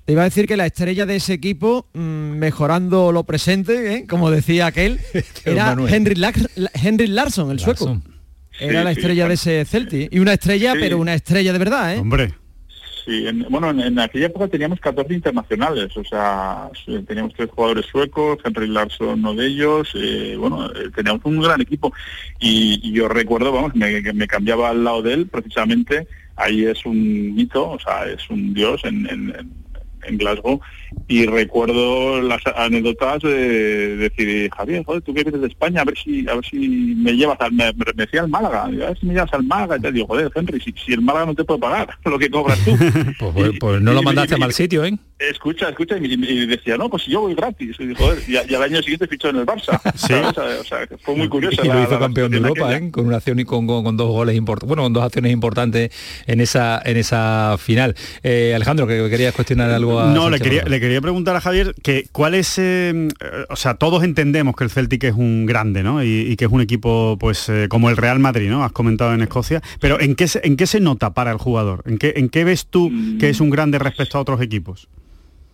[0.05, 4.07] Te iba a decir que la estrella de ese equipo, mm, mejorando lo presente, ¿eh?
[4.07, 4.99] como decía aquel,
[5.45, 5.75] era.
[5.89, 8.01] Henry, Lac- La- Henry Larsson, el sueco.
[8.59, 10.13] Era Sí, la sí, estrella de ese Celtic.
[10.13, 10.79] Y una estrella, Sí.
[10.81, 11.97] pero una estrella de verdad, ¿eh?
[11.99, 12.33] Hombre.
[13.05, 16.69] Sí, en- bueno, en, en aquella época teníamos 14 internacionales, o sea,
[17.07, 21.59] teníamos tres jugadores suecos, Henry Larsson uno de ellos, eh, bueno, eh, teníamos un gran
[21.61, 21.91] equipo
[22.39, 26.65] y, y yo recuerdo, vamos, me, que me cambiaba al lado de él, precisamente, ahí
[26.65, 29.51] es un mito, o sea, es un dios en, en- en-
[30.07, 30.59] en Glasgow.
[31.07, 35.97] Y recuerdo las anécdotas de decir Javier joder tú que vienes de España a ver
[35.97, 36.57] si a ver si
[36.97, 39.77] me llevas al me, me decía al Málaga a ver si me llevas al Málaga
[39.77, 42.29] y te digo joder Henry si, si el Málaga no te puede pagar lo que
[42.29, 42.71] cobras tú
[43.19, 44.97] Pues, pues- pues no lo mandaste a mal sitio, ¿eh?
[45.29, 47.75] Escucha, escucha, y, y- decía, no, pues yo voy gratis.
[47.79, 49.79] Y, joder, y, a- y al año siguiente fichó en el Barça.
[50.61, 51.61] O sea, fue muy curioso.
[51.63, 52.91] Y lo hizo campeón de Europa, ¿eh?
[52.91, 55.91] con una acción y con, con- con dos goles importantes, bueno, con dos acciones importantes
[56.27, 57.95] en esa en esa final.
[58.23, 61.73] Eh, Alejandro, que querías cuestionar algo a No, le quería, le quería preguntar a Javier
[61.83, 63.07] que cuál es, eh,
[63.49, 66.03] o sea, todos entendemos que el Celtic es un grande, ¿no?
[66.03, 68.63] Y, y que es un equipo, pues, eh, como el Real Madrid, ¿no?
[68.63, 71.83] Has comentado en Escocia, pero ¿en qué se, en qué se nota para el jugador?
[71.85, 74.87] ¿En qué, en qué ves tú que es un grande respecto a otros equipos?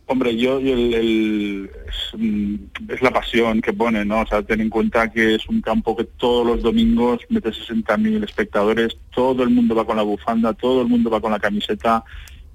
[0.09, 2.55] Hombre, yo, yo el, el- es, mm,
[2.89, 4.21] es la pasión que pone, ¿no?
[4.21, 8.23] O sea, ten en cuenta que es un campo que todos los domingos mete 60.000
[8.23, 12.05] espectadores, todo el mundo va con la bufanda, todo el mundo va con la camiseta.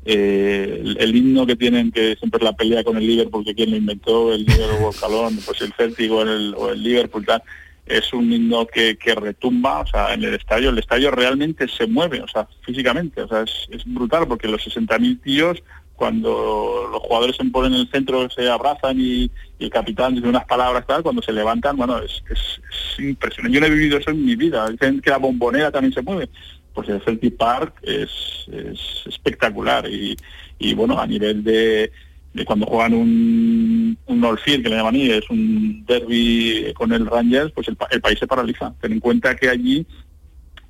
[0.05, 3.55] eh, el, el himno que tienen, que siempre es la pelea con el Liverpool, que
[3.55, 6.83] quien lo inventó, el Liverpool o el Calón, pues el Celtic o el, o el
[6.83, 7.43] Liverpool, tal,
[7.87, 11.87] es un himno que, que retumba, o sea, en el estadio, el estadio realmente se
[11.87, 15.62] mueve, o sea, físicamente, o sea, es, es brutal porque los 60.000 tíos
[16.03, 20.45] cuando los jugadores se ponen en el centro se abrazan y, el capitán dice unas
[20.47, 22.61] palabras tal, cuando se levantan, bueno, es, es-
[22.97, 23.55] es impresionante.
[23.55, 24.69] Yo no he vivido eso en mi vida.
[24.69, 26.29] Dicen que la bombonera también se mueve.
[26.75, 28.11] Pues el Celtic Park es,
[28.51, 31.93] es espectacular y, bueno, a nivel de,
[32.45, 37.69] cuando juegan un, un que le llaman ahí, es un derby con el Rangers, pues
[37.69, 38.75] el, el país se paraliza.
[38.81, 39.87] Ten en cuenta que allí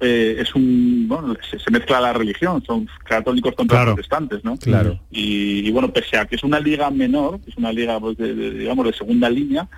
[0.03, 3.95] eh, es un bueno, se, se mezcla la religión, son católicos contra Claro.
[3.95, 4.57] protestantes, ¿no?
[4.59, 4.99] Claro.
[5.11, 8.35] Y, y, bueno, pese a que es una liga menor, es una liga pues, de,
[8.35, 9.69] de- digamos de segunda línea,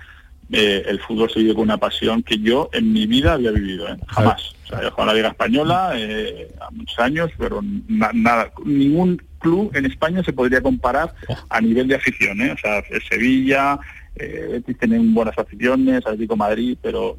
[0.51, 3.87] eh, el fútbol se vive con una pasión que yo en mi vida había vivido,
[3.87, 3.97] ¿eh?
[4.07, 4.53] jamás.
[4.65, 8.11] O sea, yo he jugado en la liga española eh, a muchos años, pero na-
[8.13, 11.13] nada, ningún club en España se podría comparar
[11.49, 12.51] a nivel de afición, ¿eh?
[12.51, 13.79] O sea, Sevilla,
[14.15, 17.15] eh, tienen buenas aficiones, Atlético Madrid, pero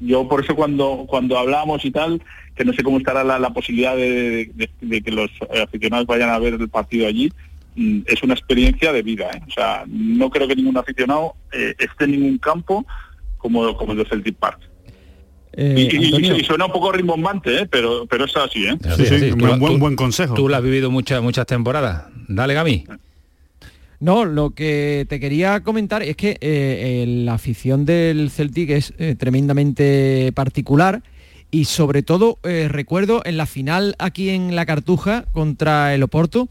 [0.00, 2.22] yo por eso cuando cuando hablamos y tal,
[2.54, 6.06] que no sé cómo estará la, la posibilidad de, de- de que los eh, aficionados
[6.06, 7.32] vayan a ver el partido allí,
[7.76, 9.30] mm, es una experiencia de vida.
[9.32, 9.40] ¿eh?
[9.46, 12.84] O sea, no creo que ningún aficionado eh, esté en ningún campo
[13.38, 14.60] como, como el de Celtic Park.
[15.52, 16.36] Eh, y, y- Antonio.
[16.36, 17.66] y suena un poco rimbombante, ¿eh?
[17.66, 18.64] pero, pero es así.
[18.66, 18.76] ¿eh?
[18.96, 20.34] Sí, sí, tú la- tú- consejo.
[20.34, 22.04] Tú la has vivido muchas muchas temporadas.
[22.28, 22.84] Dale, Gami.
[24.00, 29.16] No, lo que te quería comentar es que eh, la afición del Celtic es eh,
[29.18, 31.02] tremendamente particular
[31.50, 36.48] y sobre todo eh, recuerdo en la final aquí en la Cartuja contra el Oporto,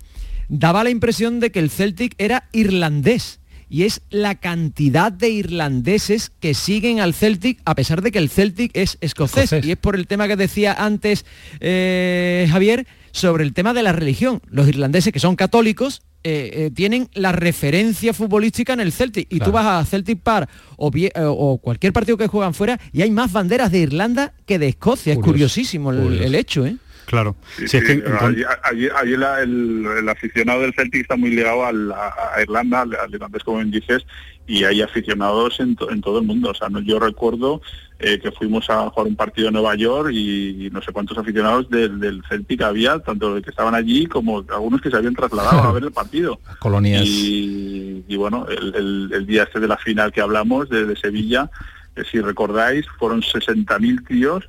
[0.49, 3.39] daba la impresión de que el Celtic era irlandés.
[3.69, 8.29] Y es la cantidad de irlandeses que siguen al Celtic a pesar de que el
[8.29, 9.53] Celtic es escocés.
[9.61, 11.25] Y es por el tema que decía antes
[11.59, 14.41] Javier sobre el tema de la religión.
[14.49, 19.27] Los irlandeses que son católicos eh, eh, tienen la referencia futbolística en el Celtic.
[19.31, 23.01] Y tú vas a Celtic Park o, eh, o cualquier partido que juegan fuera y
[23.01, 25.13] hay más banderas de Irlanda que de Escocia.
[25.13, 26.77] es curiosísimo el, el hecho, ¿eh?
[27.07, 27.35] Claro.
[27.57, 31.65] Sí, es que- allí, allí- allí la- el, el aficionado del Celtic está muy ligado
[31.65, 34.05] al- a, a Irlanda, al, al irlandés como bien dices,
[34.45, 36.51] y hay aficionados en, to- en todo el mundo.
[36.51, 37.61] O sea, no- yo recuerdo
[37.99, 41.69] eh, que fuimos a jugar un partido en Nueva York y, no sé cuántos aficionados
[41.69, 45.61] del, del Celtic había, tanto los que estaban allí como algunos que se habían trasladado
[45.63, 46.39] a ver el partido.
[46.59, 47.03] Colonias.
[47.05, 50.95] Y, y bueno, el, el- el día este de la final que hablamos de, de
[50.97, 51.49] Sevilla,
[51.95, 54.43] eh, si recordáis, fueron 60.000 tíos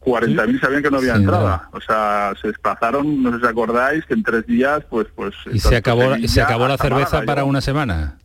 [0.00, 1.68] 40.000 sabían que no había Sí, entrada.
[1.72, 5.06] O sea, se desplazaron, no sé si acordáis, que en tres días, pues...
[5.14, 8.16] pues Y se acabó, se acabó la cerveza para una semana.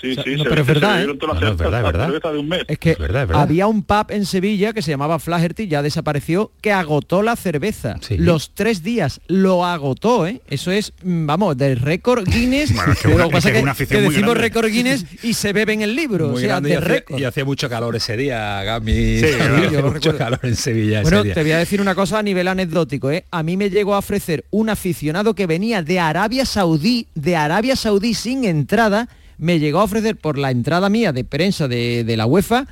[0.00, 1.14] Sí, sí, no, se- pero es verdad, ¿eh?
[1.18, 2.06] todas las No, no, es verdad, es verdad.
[2.06, 2.62] cerveza de un mes.
[2.68, 3.42] Es que verdad, es verdad.
[3.42, 7.96] había un pub en Sevilla que se llamaba Flaherty, ya desapareció, que agotó la cerveza.
[8.16, 10.40] Los tres días lo agotó, ¿eh?
[10.48, 12.72] Eso es, mm, vamos, del récord Guinness.
[12.74, 15.52] Bueno, es que pero una- lo que pasa es que decimos récord Guinness y se
[15.52, 16.28] bebe en el libro.
[16.28, 17.18] Muy o sea, grande y de hacía, récord.
[17.20, 18.92] y hacía mucho calor ese día, Gami.
[19.20, 19.26] Sí,
[19.72, 21.34] yo mucho calor en Sevilla Bueno, ese día.
[21.34, 23.24] te voy a decir una cosa a nivel anecdótico, ¿eh?
[23.30, 27.76] A mí me llegó a ofrecer un aficionado que venía de Arabia Saudí, de Arabia
[27.76, 29.08] Saudí sin entrada,
[29.40, 32.66] me llegó a ofrecer por la entrada mía de prensa de, de la UEFA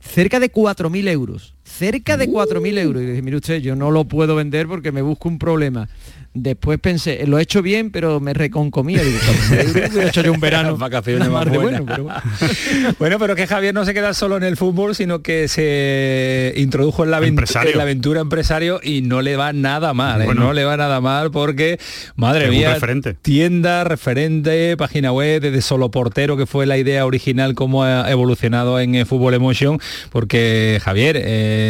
[0.00, 1.54] cerca de 4.000 euros.
[1.80, 3.02] Cerca de 4.000 euros.
[3.02, 5.88] Y dije, mire usted, yo no lo puedo vender porque me busco un problema.
[6.32, 9.02] Después pensé, lo he hecho bien, pero me reconcomía.
[9.02, 10.76] Digo, 4.000 euros, hubiera hecho yo un verano.
[10.76, 12.20] Vacaciones más bueno, pero bueno.
[13.00, 17.02] Bueno, pero que Javier no se queda solo en el fútbol, sino que se introdujo
[17.02, 17.34] en la, en
[17.74, 20.28] la aventura empresario y no le va nada mal, ¿eh?
[20.34, 21.80] No le va nada mal porque,
[22.14, 23.14] madre mía, referente.
[23.14, 28.78] tienda, referente, página web, desde solo portero, que fue la idea original, cómo ha evolucionado
[28.78, 31.69] en eh, Fútbol Emotion, porque Javier, eh,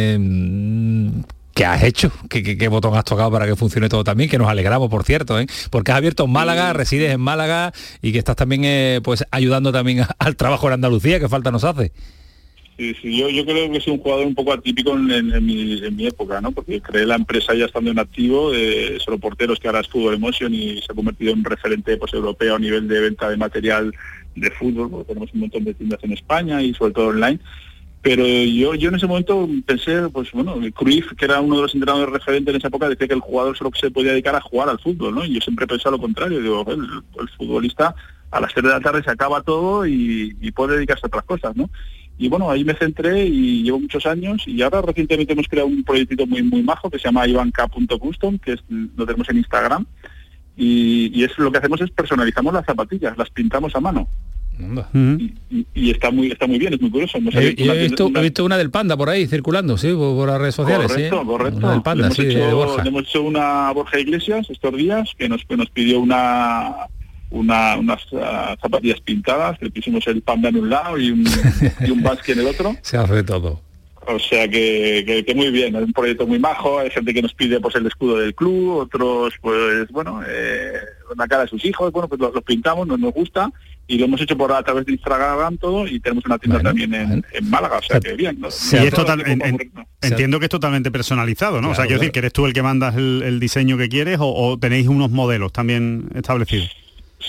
[1.53, 2.11] ¿Qué has hecho?
[2.29, 4.29] ¿Qué, qué, qué botón has tocado para que funcione todo también?
[4.29, 5.45] Que nos alegramos, por cierto, ¿eh?
[5.69, 9.71] porque has abierto en Málaga, resides en Málaga y que estás también eh, pues ayudando
[9.71, 11.91] también al trabajo en Andalucía, que falta nos hace.
[12.77, 15.45] Sí, sí, yo, yo creo que soy un jugador un poco atípico en, en- en
[15.45, 16.51] mi, en mi época, ¿no?
[16.51, 20.15] Porque creé la empresa ya estando en activo, de solo porteros que ahora es Fútbol
[20.15, 23.37] Emotion y se ha convertido en un referente pues, europeo a nivel de venta de
[23.37, 23.93] material
[24.35, 27.39] de fútbol, porque tenemos un montón de tiendas en España y sobre todo online.
[28.01, 31.75] Pero yo, yo en ese momento pensé, pues bueno, Cruyff, que era uno de los
[31.75, 34.69] entrenadores referentes en esa época, decía que el jugador solo se podía dedicar a jugar
[34.69, 35.23] al fútbol, ¿no?
[35.23, 37.93] Y yo siempre pensado lo contrario, digo, el, futbolista
[38.31, 41.25] a las 3 de la tarde se acaba todo y, y puede dedicarse a otras
[41.25, 41.69] cosas, ¿no?
[42.17, 45.83] Y bueno, ahí me centré y llevo muchos años y ahora recientemente hemos creado un
[45.83, 49.85] proyectito muy muy majo que se llama ivank.custom, que es, lo tenemos en Instagram.
[50.57, 54.07] y, y es lo que hacemos es personalizamos las zapatillas, las pintamos a mano.
[54.93, 57.17] Y, y está muy está muy bien, es muy curioso.
[57.17, 59.87] Hemos He, una he visto, tienda- he visto una del panda por ahí circulando, sí,
[59.93, 60.87] por, por las redes sociales.
[60.91, 61.27] Correcto, sí.
[61.27, 61.57] correcto.
[61.57, 62.83] Una del panda, Le hemos, sí, de hecho, Borja.
[62.83, 66.75] le hemos hecho una a Borja Iglesias estos días que nos, que nos pidió una,
[67.29, 71.23] una unas ah, zapatillas pintadas, le pusimos el panda en un lado y un,
[71.85, 72.75] y un basque en el otro.
[72.81, 73.61] Se hace de todo.
[74.07, 77.21] O sea que, que- que muy bien, es un proyecto muy majo, hay gente que
[77.21, 80.71] nos pide pues el escudo del club, otros pues bueno, eh,
[81.15, 83.51] la cara de sus hijos, bueno pues los, los pintamos, nos, nos gusta
[83.87, 86.93] y lo hemos hecho por a través de Instagram todo y tenemos una tienda también
[86.93, 88.39] en, en Málaga, o sea que bien.
[88.39, 88.49] ¿no?
[88.49, 89.71] Sí, es total- en- en-
[90.01, 91.69] entiendo que es totalmente personalizado, ¿no?
[91.71, 92.13] o sea, Claro, quiero decir claro.
[92.13, 95.11] que eres tú el que mandas el, el diseño que quieres o, o tenéis unos
[95.11, 96.69] modelos también establecidos.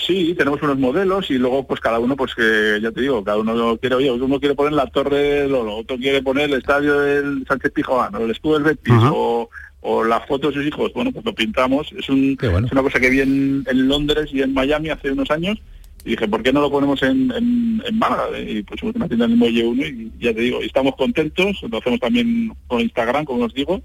[0.07, 3.37] Sí, tenemos unos modelos y luego pues cada uno pues que ya te digo, cada
[3.37, 6.99] uno quiere, oye, uno quiere poner la torre del Lolo, otro quiere poner el estadio
[6.99, 9.11] del Sánchez Pijuán, o el escudo del Betis, Ajá.
[9.13, 9.49] o,
[9.81, 11.91] o la foto de sus hijos, bueno, pues lo pintamos.
[11.95, 15.29] Es, un, es una cosa que vi en, en Londres y en Miami hace unos
[15.29, 15.61] años
[16.05, 18.37] y dije, ¿por qué no lo ponemos en, en, en Málaga?
[18.39, 21.77] Y pusimos una tienda en el Muelle 1 y ya te digo, estamos contentos, lo
[21.77, 23.81] hacemos también con Instagram, como os digo,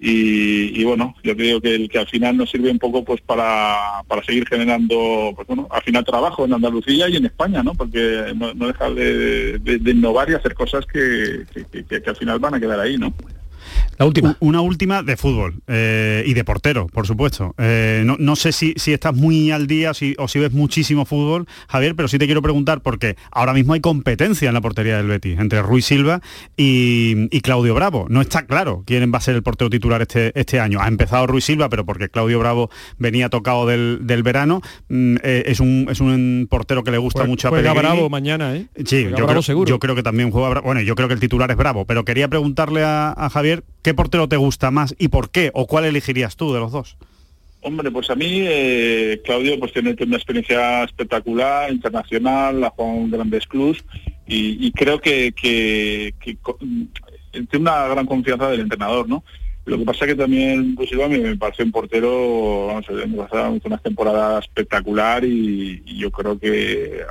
[0.00, 3.20] y, y bueno, yo creo que, el, que al final nos sirve un poco pues
[3.22, 7.74] para, para seguir generando, pues bueno, al final trabajo en Andalucía y en España, ¿no?
[7.74, 12.10] Porque no, no dejar de, de- de innovar y hacer cosas que, que- que- que
[12.10, 13.14] al final van a quedar ahí, ¿no?
[13.98, 14.36] La última.
[14.40, 17.54] Una última de fútbol eh, y de portero, por supuesto.
[17.58, 20.52] Eh, no, no sé si, si estás muy al día o si, o si ves
[20.52, 24.60] muchísimo fútbol, Javier, pero sí te quiero preguntar porque ahora mismo hay competencia en la
[24.60, 26.20] portería del Betis entre Ruiz Silva
[26.56, 28.06] y, y Claudio Bravo.
[28.08, 30.80] No está claro quién va a ser el portero titular este, este año.
[30.80, 34.60] Ha empezado Ruiz Silva, pero porque Claudio Bravo venía tocado del, del verano.
[34.88, 37.72] Mm, eh, es, un, es un portero que le gusta Juega- mucho a juega.
[37.74, 38.66] Bravo mañana, ¿eh?
[38.84, 39.68] Sí, yo Bravo creo, seguro.
[39.68, 40.66] yo creo que también juega Bravo.
[40.66, 43.94] Bueno, yo creo que el titular es Bravo, pero quería preguntarle a, a Javier qué
[43.94, 46.96] portero te gusta más y por qué, o cuál elegirías tú de los dos.
[47.66, 53.10] Hombre, pues a mí eh, Claudio pues tiene una experiencia espectacular, internacional, ha jugado en
[53.10, 53.82] grandes clubs
[54.26, 55.32] y, creo que,
[56.60, 56.82] mm,
[57.32, 59.24] tiene una gran confianza del entrenador, ¿no?
[59.64, 63.08] Lo que pasa que también pues, Silva me, me parece un portero, vamos a ver,
[63.64, 67.02] una temporada espectacular y, yo creo que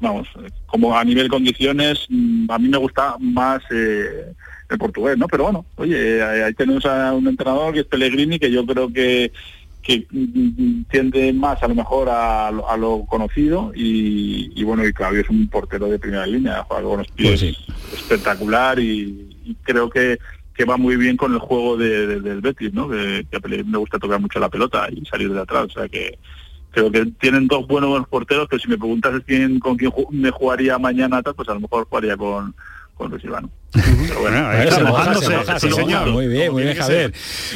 [0.00, 0.28] vamos,
[0.66, 4.34] como a nivel condiciones, mm, a mí me gusta más eh,
[4.68, 5.26] el portugués, ¿no?
[5.28, 9.32] Pero bueno, oye, ahí tenemos a un entrenador que es Pellegrini, que yo creo que
[9.80, 14.86] que mm, tiende más a lo mejor a, lo- a lo conocido y, y bueno,
[14.86, 17.42] y Claudio es un portero de primera línea, juega con los pies
[17.94, 20.18] espectacular y, y creo que,
[20.54, 22.88] que va muy bien con el juego de- de- del Betis, ¿no?
[22.90, 25.70] Que, que a Pellegrini le gusta tocar mucho la pelota y salir de atrás, o
[25.70, 26.18] sea que
[26.70, 30.76] creo que tienen dos buenos, porteros, pero si me preguntas quién, con quién me jugaría
[30.78, 32.54] mañana, tal, pues a lo mejor jugaría con,
[32.98, 33.18] con.
[33.72, 36.10] Pero bueno, está, mojándose, moja, sí, señor.
[36.10, 37.12] Muy bien, muy Javier.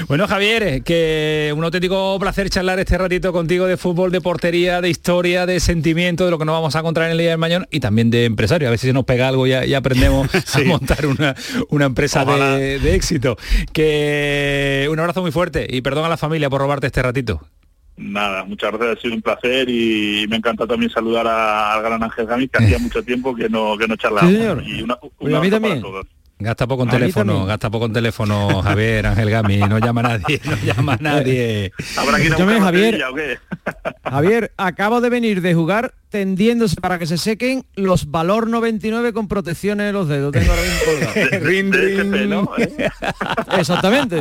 [0.06, 4.88] Bueno, Javier, que un auténtico placer charlar este ratito contigo de fútbol, de portería, de
[4.88, 7.66] historia, de sentimiento, de lo que nos vamos a encontrar en el día de mañana
[7.70, 8.68] y también de empresario.
[8.68, 11.34] A ver si nos pega algo y, y aprendemos a montar una,
[11.70, 13.36] una empresa de, de éxito.
[13.72, 17.40] Que un abrazo muy fuerte y perdón a la familia por robarte este ratito.
[18.02, 22.02] Nada, muchas gracias, ha sido un placer y me encanta también saludar a- al gran
[22.02, 24.32] Ángel Gami, que hacía mucho tiempo que no, que no charlábamos.
[24.32, 24.62] Sí, señor.
[24.66, 25.80] Y una- un Oye, a mí también.
[25.80, 26.06] todos.
[26.38, 27.48] Gasta poco en teléfono, también.
[27.48, 31.70] gasta poco en teléfono, Javier, Ángel Gami, no llama a nadie, no llama a nadie.
[31.96, 32.84] ¿Habrá que ir a Escúchame, buscar Javier.
[33.00, 33.38] batería o qué?
[34.10, 39.28] Javier, acabo de venir de jugar tendiéndose para que se sequen los Valor 99 con
[39.28, 40.32] protecciones de los dedos.
[40.32, 41.40] Tengo ahora mismo.
[41.46, 42.28] Rin, rin.
[42.30, 42.50] ¿no?
[43.58, 44.18] Exactamente.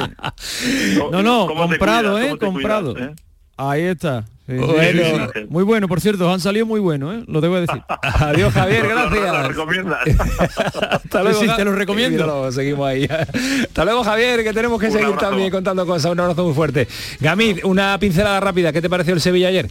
[1.12, 2.26] No, no, ¿Cómo te comprado, cuidas?
[2.26, 2.30] ¿eh?
[2.30, 2.94] ¿Cómo te comprado.
[2.94, 3.16] cuidas, eh?
[3.58, 4.26] Ahí está.
[4.47, 5.04] Sí, Bueno.
[5.34, 5.45] sí, sí.
[5.49, 7.24] Muy bueno, por cierto, han salido muy buenos, ¿eh?
[7.28, 7.82] Lo debo decir.
[8.02, 9.47] Adiós, Javier, ¿Lo- lo- lo gracias.
[9.47, 9.99] recomiendas?
[10.91, 12.18] Hasta luego, te lo recomiendo.
[12.24, 13.08] Míralo, seguimos ahí.
[13.64, 15.28] Hasta luego, Javier, que tenemos que Un seguir abrazo.
[15.30, 16.12] también contando cosas.
[16.12, 16.88] Un abrazo muy fuerte.
[17.20, 18.74] Gamid, una pincelada rápida.
[18.74, 19.70] ¿Qué te pareció el Sevilla ayer?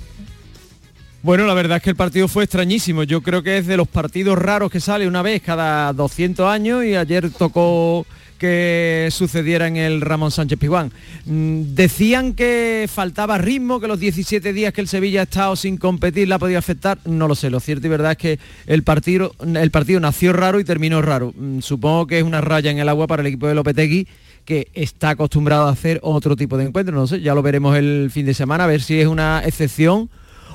[1.23, 3.03] Bueno, la verdad es que el partido fue extrañísimo.
[3.03, 6.85] Yo creo que es de los partidos raros que sale una vez cada 200 años
[6.85, 8.07] y ayer tocó
[8.41, 10.91] que sucediera en el Ramón Sánchez Pizjuán.
[11.27, 15.77] Mm, Decían que faltaba ritmo, que los 17 días que el Sevilla ha estado sin
[15.77, 16.99] competir la podía afectar.
[17.05, 20.59] No lo sé, lo cierto y verdad es que el partido, el partido nació raro
[20.59, 21.35] y terminó raro.
[21.37, 24.09] Mm, Supongo que es una raya en el agua para el equipo de Lopetegui
[24.47, 26.97] que está acostumbrado a hacer otro tipo de encuentros.
[26.99, 30.09] No sé, ya lo veremos el fin de semana, a ver si es una excepción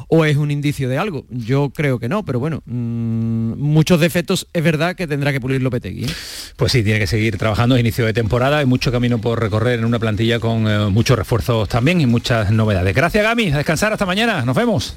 [0.08, 1.26] o es un indicio de algo.
[1.30, 5.62] Yo creo que no, pero bueno, mm, muchos defectos es verdad que tendrá que pulir
[5.62, 6.06] Lopetegui.
[6.06, 6.14] ¿eh?
[6.56, 7.76] Pues sí, tiene que seguir trabajando.
[7.76, 8.60] Es inicio de temporada.
[8.60, 12.52] Hay mucho camino por recorrer en una plantilla con eh, muchos refuerzos también y muchas
[12.52, 12.96] novedades.
[12.96, 13.52] Gracias, Gami.
[13.52, 14.44] A descansar hasta mañana.
[14.46, 14.96] Nos vemos.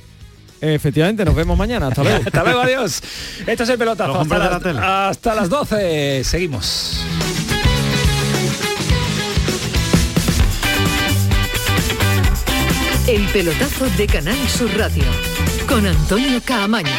[0.61, 1.89] Efectivamente, nos vemos mañana.
[1.89, 2.23] Hasta luego.
[2.27, 3.03] hasta luego, adiós.
[3.47, 4.25] Esto es el pelotazo.
[4.25, 6.25] La hasta las 12.
[6.25, 7.05] Seguimos.
[13.09, 15.03] El pelotazo de Canal Sur Radio
[15.67, 16.93] con Antonio Caamaño.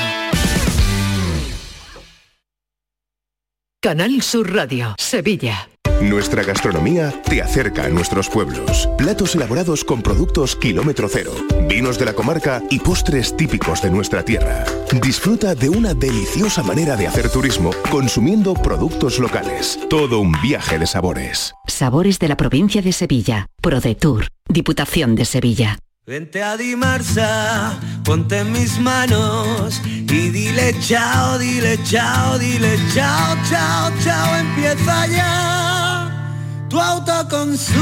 [3.80, 5.70] Canal Sur Radio, Sevilla.
[6.01, 8.89] Nuestra gastronomía te acerca a nuestros pueblos.
[8.97, 11.32] Platos elaborados con productos kilómetro cero,
[11.68, 14.66] vinos de la comarca y postres típicos de nuestra tierra.
[15.03, 19.80] Disfruta de una deliciosa manera de hacer turismo consumiendo productos locales.
[19.91, 21.53] Todo un viaje de sabores.
[21.68, 23.45] Sabores de la provincia de Sevilla.
[23.62, 24.26] ProDetour.
[24.47, 25.78] Diputación de Sevilla.
[26.06, 33.91] Vente a Dimarsa, ponte en mis manos y dile chao, dile chao, dile chao, chao,
[34.04, 37.78] chao, empieza ya tu autoconsumo,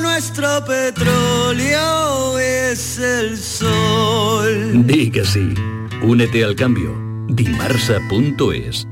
[0.00, 4.86] nuestro petróleo es el sol.
[4.86, 5.54] Di que sí.
[6.02, 6.94] Únete al cambio.
[7.28, 8.86] Dimarsa.es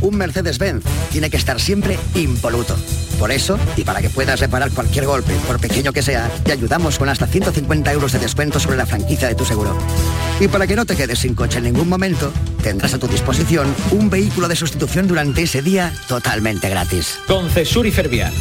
[0.00, 2.76] Un Mercedes-Benz tiene que estar siempre impoluto.
[3.18, 6.98] Por eso, y para que puedas reparar cualquier golpe, por pequeño que sea, te ayudamos
[6.98, 9.76] con hasta 150 euros de descuento sobre la franquicia de tu seguro.
[10.40, 13.74] Y para que no te quedes sin coche en ningún momento, tendrás a tu disposición
[13.92, 17.18] un vehículo de sustitución durante ese día totalmente gratis.
[17.26, 18.32] Concesur y Fervial,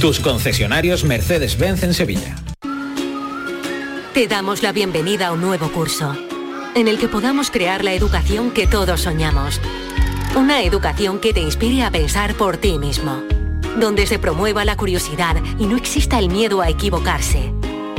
[0.00, 2.36] tus concesionarios Mercedes-Benz en Sevilla.
[4.14, 6.14] Te damos la bienvenida a un nuevo curso,
[6.74, 9.60] en el que podamos crear la educación que todos soñamos.
[10.36, 13.22] Una educación que te inspire a pensar por ti mismo,
[13.78, 17.52] donde se promueva la curiosidad y no exista el miedo a equivocarse.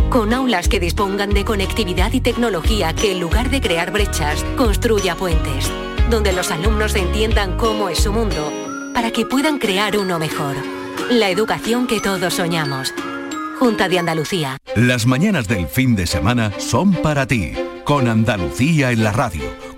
[0.10, 5.16] Con aulas que dispongan de conectividad y tecnología que en lugar de crear brechas, construya
[5.16, 5.72] puentes,
[6.10, 8.52] donde los alumnos entiendan cómo es su mundo,
[8.94, 10.56] para que puedan crear uno mejor.
[11.10, 12.94] La educación que todos soñamos.
[13.60, 14.58] Junta de Andalucía.
[14.76, 17.54] Las mañanas del fin de semana son para ti,
[17.84, 19.44] con Andalucía en la radio,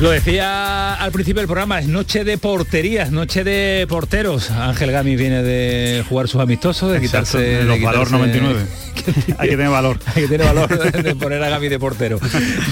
[0.00, 4.50] Lo decía al principio del programa, es noche de porterías, noche de porteros.
[4.50, 7.62] Ángel Gami viene de jugar sus amistosos, de Exacto, quitarse...
[7.64, 8.60] los de valor quitarse- 99.
[9.38, 9.98] Hay que tener valor.
[10.14, 12.18] Hay que tener valor de poner a Gami de portero.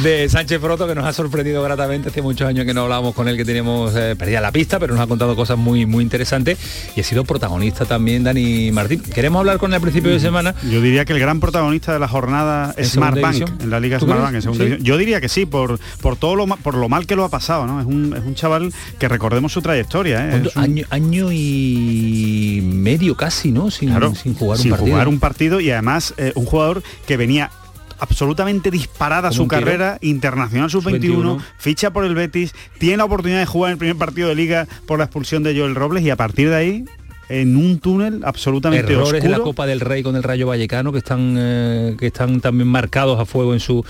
[0.02, 2.08] De Sánchez Froto, que nos ha sorprendido gratamente.
[2.08, 4.94] Hace muchos años que no hablábamos con él, que teníamos eh, perdida la pista, pero
[4.94, 6.58] nos ha contado cosas muy, muy interesantes.
[6.96, 9.00] Y ha sido protagonista también Dani Martín.
[9.00, 10.54] Queremos hablar con él al principio de semana.
[10.70, 13.58] Yo diría que el gran protagonista de la jornada ¿En es Smart Bank, división?
[13.62, 14.20] en la Liga ¿Tú Smart?
[14.22, 14.70] Bank, en segunda Sí.
[14.70, 14.86] división.
[14.86, 17.66] Yo diría que sí, por, por todo lo por lo mal que lo ha pasado,
[17.66, 17.80] ¿no?
[17.80, 20.42] Es un, es un chaval que recordemos su trayectoria, ¿eh?
[20.54, 23.70] Año, año y medio casi, ¿no?
[23.70, 24.92] Sin, Claro, sin jugar sin un partido.
[24.94, 27.50] jugar un partido y además eh, un jugador que venía
[27.98, 31.40] absolutamente disparada Como su carrera internacional sub-21 Sub-21.
[31.58, 34.66] ficha por el Betis tiene la oportunidad de jugar en el primer partido de liga
[34.86, 36.84] por la expulsión de Joel Robles y a partir de ahí
[37.28, 40.92] en un túnel absolutamente errores oscuro en la Copa del Rey con el Rayo Vallecano
[40.92, 43.84] que están eh, que están también marcados a fuego en su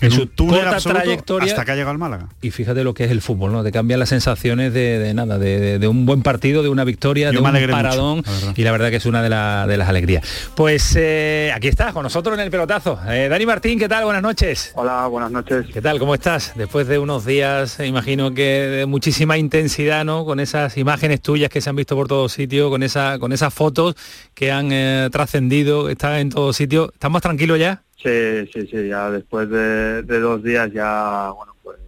[0.00, 1.52] en, en su túnel absoluto trayectoria.
[1.52, 2.28] hasta que ha llegado al Málaga.
[2.42, 5.38] Y fíjate lo que es el fútbol no te cambian las sensaciones de, de nada
[5.38, 8.52] de, de- de un buen partido de una victoria Yo de un mucho, paradón la
[8.56, 10.24] y la verdad que es una de, la- de las alegrías.
[10.54, 12.98] Pues eh, aquí estás con nosotros en el pelotazo.
[13.08, 14.72] Eh, Dani Martín qué tal buenas noches.
[14.74, 15.66] Hola, buenas noches.
[15.72, 15.98] ¿Qué tal?
[15.98, 16.52] ¿Cómo estás?
[16.54, 20.24] Después de unos días, imagino que de muchísima intensidad, ¿no?
[20.24, 23.54] Con esas imágenes tuyas que se han visto por todos sitios, con esa, con esas
[23.54, 23.94] fotos
[24.34, 26.90] que han eh, trascendido, están en todos sitios.
[26.92, 27.84] ¿Estás más tranquilo ya?
[28.02, 31.78] Sí, sí, sí, ya después de, de dos días ya, bueno, pues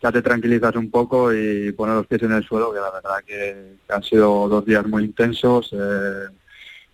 [0.00, 3.16] ya te tranquilizas un poco y pones los pies en el suelo, que la verdad
[3.26, 6.28] que, que han sido dos días muy intensos, eh,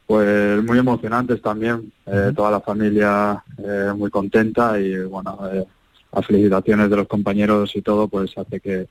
[0.07, 5.67] pues muy emocionantes también, eh, toda la familia eh, muy contenta y bueno, eh,
[6.11, 8.89] las felicitaciones de los compañeros y todo, pues hace que,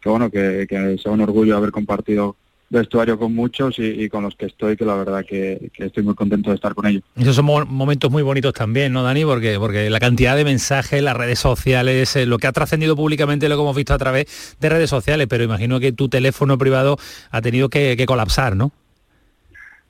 [0.00, 2.36] que bueno, que, que sea un orgullo haber compartido
[2.68, 6.02] vestuario con muchos y, y con los que estoy, que la verdad que, que estoy
[6.02, 7.02] muy contento de estar con ellos.
[7.16, 9.24] Esos son mo- momentos muy bonitos también, ¿no, Dani?
[9.24, 13.48] Porque, porque la cantidad de mensajes, las redes sociales, eh, lo que ha trascendido públicamente
[13.48, 16.98] lo que hemos visto a través de redes sociales, pero imagino que tu teléfono privado
[17.30, 18.72] ha tenido que, que colapsar, ¿no?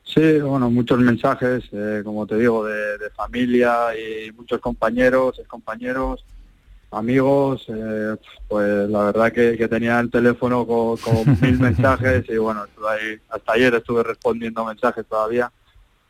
[0.04, 6.24] Sí, bueno, muchos mensajes, eh, como te digo, de, de familia y muchos compañeros, compañeros,
[6.90, 8.16] amigos, eh,
[8.48, 13.52] pues la verdad que, que tenía el teléfono con, mil mensajes y bueno, ahí, hasta
[13.52, 15.50] ayer estuve respondiendo mensajes todavía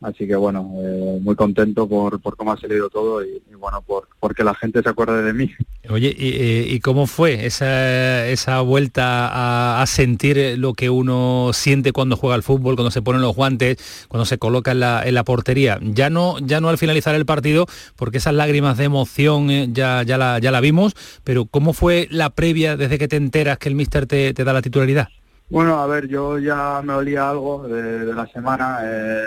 [0.02, 3.80] Así que bueno, eh, muy contento por, por cómo ha salido todo y, y bueno,
[3.80, 5.50] por porque la gente se acuerde de mí.
[5.88, 11.50] Oye, ¿y, eh, y cómo fue esa, esa vuelta a, a sentir lo que uno
[11.54, 15.02] siente cuando juega al fútbol, cuando se ponen los guantes, cuando se coloca en la,
[15.06, 15.78] en la portería?
[15.82, 17.66] Ya no, ya no al finalizar el partido,
[17.96, 20.94] porque esas lágrimas de emoción eh, ya, ya, la, ya la vimos,
[21.24, 24.52] pero ¿cómo fue la previa desde que te enteras que el míster te, te da
[24.52, 25.08] la titularidad?
[25.48, 29.22] Bueno, a ver, yo ya me olía algo de, de la semana, eh,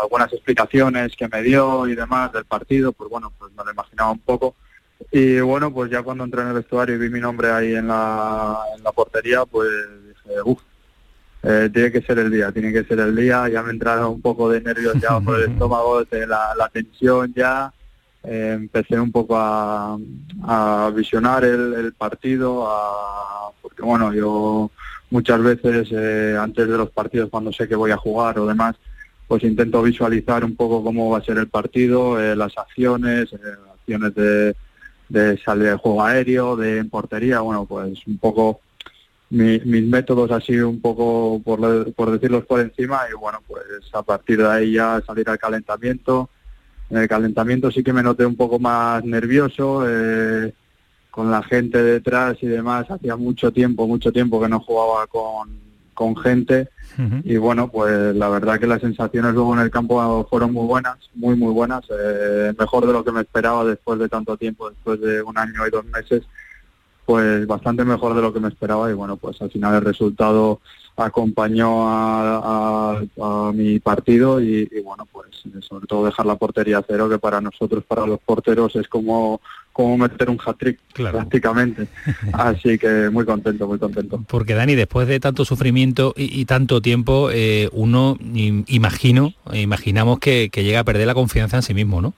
[0.00, 4.12] algunas explicaciones que me dio y demás del partido, pues bueno, pues me lo imaginaba
[4.12, 4.54] un poco.
[5.10, 7.88] Y bueno, pues ya cuando entré en el vestuario y vi mi nombre ahí en
[7.88, 9.68] la, en la portería, pues
[10.08, 10.60] dije, uff,
[11.42, 14.22] eh, tiene que ser el día, tiene que ser el día, ya me entraron un
[14.22, 17.72] poco de nervios ya por el estómago, de la, la tensión ya,
[18.22, 19.98] eh, empecé un poco a,
[20.44, 24.70] a visionar el, el partido, a, porque bueno, yo
[25.10, 28.76] muchas veces eh, antes de los partidos cuando sé que voy a jugar o demás,
[29.26, 33.36] pues intento visualizar un poco cómo va a ser el partido, eh, las acciones, eh,
[33.74, 34.54] acciones de,
[35.08, 38.60] de salir de juego aéreo, de portería, bueno, pues un poco
[39.30, 44.02] mi- mis métodos así un poco, por, por decirlos por encima, y bueno, pues a
[44.02, 46.28] partir de ahí ya salir al calentamiento.
[46.90, 50.52] En el calentamiento sí que me noté un poco más nervioso, eh,
[51.10, 52.90] con la gente detrás y demás.
[52.90, 55.48] Hacía mucho tiempo, mucho tiempo que no jugaba con,
[55.94, 56.68] con gente.
[57.24, 60.96] Y bueno, pues la verdad que las sensaciones luego en el campo fueron muy buenas,
[61.14, 61.84] muy, muy buenas.
[61.90, 65.66] eh, mejor de lo que me esperaba después de tanto tiempo, después de un año
[65.66, 66.22] y dos meses.
[67.06, 70.60] Pues bastante mejor de lo que me esperaba y bueno, pues al final el resultado
[70.96, 72.38] acompañó a,
[73.18, 75.26] a- a mi partido y, y bueno, pues
[75.68, 79.40] sobre todo dejar la portería a cero, que para nosotros, para los porteros, es como,
[79.72, 80.78] como meter un hat-trick
[81.12, 81.88] prácticamente.
[82.32, 84.22] Así que muy contento, muy contento.
[84.28, 90.18] Porque Dani, después de tanto sufrimiento y, y tanto tiempo, eh, uno im- imagino, imaginamos
[90.20, 92.14] que, que llega a perder la confianza en sí mismo, ¿no?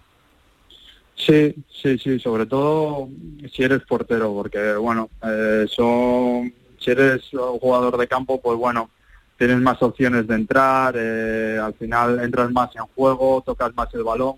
[1.16, 3.08] Sí, sí, sí, sobre todo
[3.50, 7.22] si eres portero, porque bueno, eh, son, si eres
[7.58, 8.90] jugador de campo, pues bueno,
[9.38, 14.04] tienes más opciones de entrar, eh, al final entras más en juego, tocas más el
[14.04, 14.36] balón.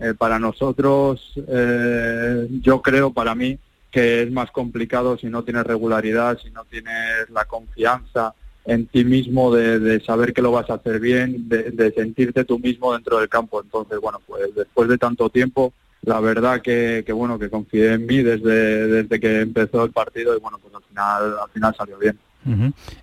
[0.00, 3.56] Eh, para nosotros, eh, yo creo, para mí,
[3.92, 8.34] que es más complicado si no tienes regularidad, si no tienes la confianza
[8.64, 12.44] en ti mismo de, de saber que lo vas a hacer bien, de, de sentirte
[12.44, 13.62] tú mismo dentro del campo.
[13.62, 15.72] Entonces, bueno, pues después de tanto tiempo,
[16.06, 20.36] la verdad que, que bueno, que confié en mí desde, desde que empezó el partido
[20.36, 22.18] y bueno, pues al final, al final salió bien.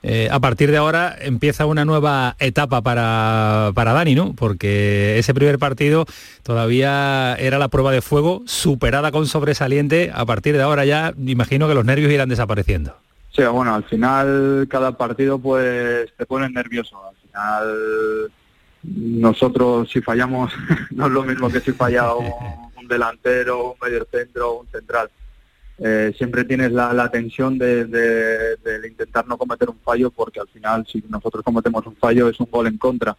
[0.03, 4.33] Eh, a partir de ahora empieza una nueva etapa para, para Dani, ¿no?
[4.35, 6.05] Porque ese primer partido
[6.43, 10.11] todavía era la prueba de fuego, superada con sobresaliente.
[10.13, 12.95] A partir de ahora ya imagino que los nervios irán desapareciendo.
[13.35, 17.01] Sí, bueno, al final cada partido pues te pone nervioso.
[17.07, 18.31] Al final
[18.83, 20.51] nosotros si fallamos
[20.91, 25.09] no es lo mismo que si falla un, un delantero, un medio centro, un central.
[25.83, 30.39] Eh, siempre tienes la, la tensión de, de- de intentar no cometer un fallo porque
[30.39, 33.17] al final si nosotros cometemos un fallo es un gol en contra.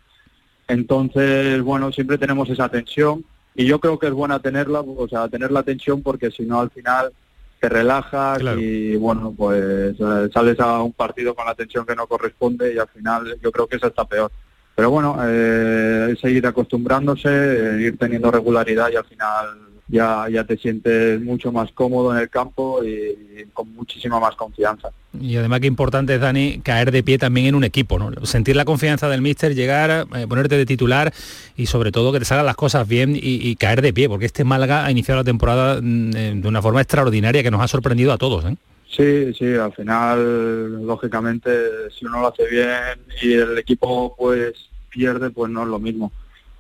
[0.69, 5.29] Entonces, bueno, siempre tenemos esa tensión y yo creo que es buena tenerla, o sea,
[5.29, 7.13] tener la tensión porque si no al final
[7.61, 12.07] te relajas y bueno, pues eh, sales a un partido con la tensión que no
[12.07, 14.31] corresponde y al final yo creo que eso está peor.
[14.75, 20.57] Pero bueno, eh, seguir acostumbrándose, eh, ir teniendo regularidad y al final ya, ya te
[20.57, 24.89] sientes mucho más cómodo en el campo y, con muchísima más confianza.
[25.21, 28.25] Y además que importante es, Dani, caer de pie también en un equipo, ¿no?
[28.25, 31.13] Sentir la confianza del míster, llegar, eh, ponerte de titular
[31.57, 34.25] y sobre todo que te salgan las cosas bien y, y caer de pie, porque
[34.25, 37.69] este Málaga ha iniciado la temporada mm, eh, de una forma extraordinaria que nos ha
[37.69, 38.57] sorprendido a todos, ¿eh?
[38.95, 41.51] Sí, sí, al final, lógicamente,
[41.91, 46.13] si uno lo hace bien y el equipo pues pierde, pues no es lo mismo.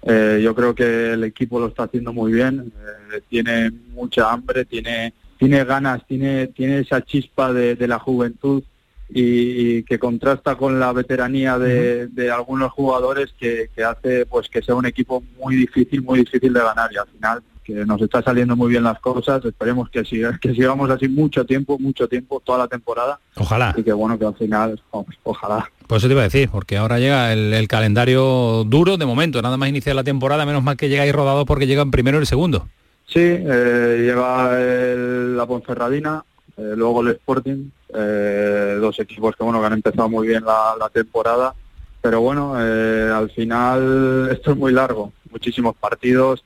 [0.02, 2.72] Eh, yo creo que el equipo lo está haciendo muy bien,
[3.14, 8.62] eh, tiene mucha hambre, tiene tiene ganas, tiene tiene esa chispa de, de la juventud
[9.10, 14.48] y, y que contrasta con la veteranía de, de algunos jugadores que, que hace pues
[14.48, 18.00] que sea un equipo muy difícil, muy difícil de ganar y al final que nos
[18.02, 22.08] está saliendo muy bien las cosas, esperemos que siga, que sigamos así mucho tiempo, mucho
[22.08, 23.18] tiempo, toda la temporada.
[23.36, 23.74] Ojalá.
[23.76, 24.80] Y que bueno, que al final,
[25.22, 25.70] ojalá.
[25.86, 29.42] Por eso te iba a decir, porque ahora llega el, el calendario duro de momento,
[29.42, 32.26] nada más iniciar la temporada, menos mal que llegáis rodados porque llegan primero y el
[32.26, 32.68] segundo.
[33.06, 36.24] Sí, eh, lleva el- la Ponferradina,
[36.56, 40.74] eh, luego el Sporting, eh, dos equipos que bueno que han empezado muy bien la,
[40.78, 41.54] la temporada,
[42.00, 46.42] pero bueno, eh, al final esto es muy largo, muchísimos partidos,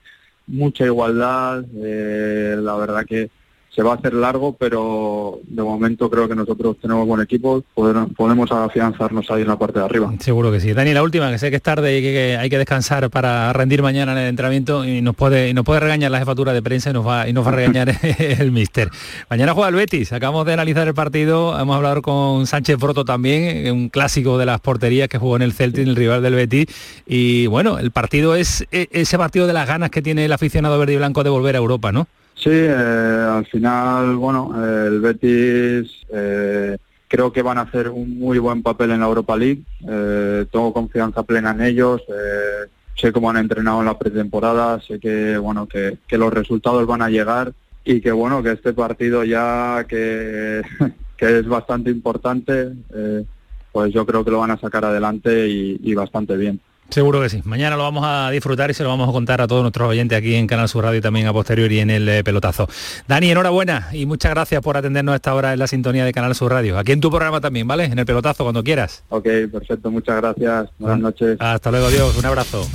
[0.47, 3.31] mucha igualdad, eh, la verdad que
[3.77, 8.07] se va a hacer largo, pero de momento creo que nosotros tenemos buen equipo, poder-
[8.17, 10.11] podemos afianzarnos ahí en la parte de arriba.
[10.19, 10.73] Seguro que sí.
[10.73, 13.83] Dani, la última, que sé que es tarde y que, hay que descansar para rendir
[13.83, 16.89] mañana en el entrenamiento y nos puede, y nos puede regañar la jefatura de prensa
[16.89, 18.89] y nos va, y nos va a regañar el mister.
[19.29, 23.71] Mañana juega el Betis, acabamos de analizar el partido, hemos hablado con Sánchez Broto también,
[23.73, 26.67] un clásico de las porterías que jugó en el Celtic, el rival del Betis.
[27.07, 30.79] Y bueno, el partido es e- ese partido de las ganas que tiene el aficionado
[30.79, 32.07] verde y blanco de volver a Europa, ¿no?
[32.37, 36.77] Sí, eh, al final, bueno, eh, el Betis eh,
[37.09, 39.63] creo que van a hacer un muy buen papel en la Europa League.
[39.89, 42.03] Eh, tengo confianza plena en ellos.
[42.95, 44.81] sé cómo han entrenado en la pretemporada.
[44.83, 49.25] Sé que, bueno, que, los resultados van a llegar y que, bueno, que este partido
[49.25, 50.63] ya que,
[51.17, 52.73] que es bastante importante,
[53.73, 56.61] pues yo creo que lo van a sacar adelante y bastante bien.
[56.91, 57.43] Seguro que sí.
[57.45, 60.17] Mañana lo vamos a disfrutar y se lo vamos a contar a todos nuestros oyentes
[60.17, 62.69] aquí en Canal Sur Radio y también a posteriori en el eh, pelotazo.
[63.09, 66.35] Dani, enhorabuena y muchas gracias por atendernos a esta hora en la sintonía de Canal
[66.35, 66.79] Sur Radio.
[66.79, 67.85] Aquí en tu programa también, ¿vale?
[67.85, 69.03] En el pelotazo cuando quieras.
[69.09, 69.91] Ok, perfecto.
[69.91, 70.71] Muchas gracias.
[70.79, 71.37] Buenas noches.
[71.41, 72.17] Hasta luego, Dios.
[72.17, 72.67] Un abrazo.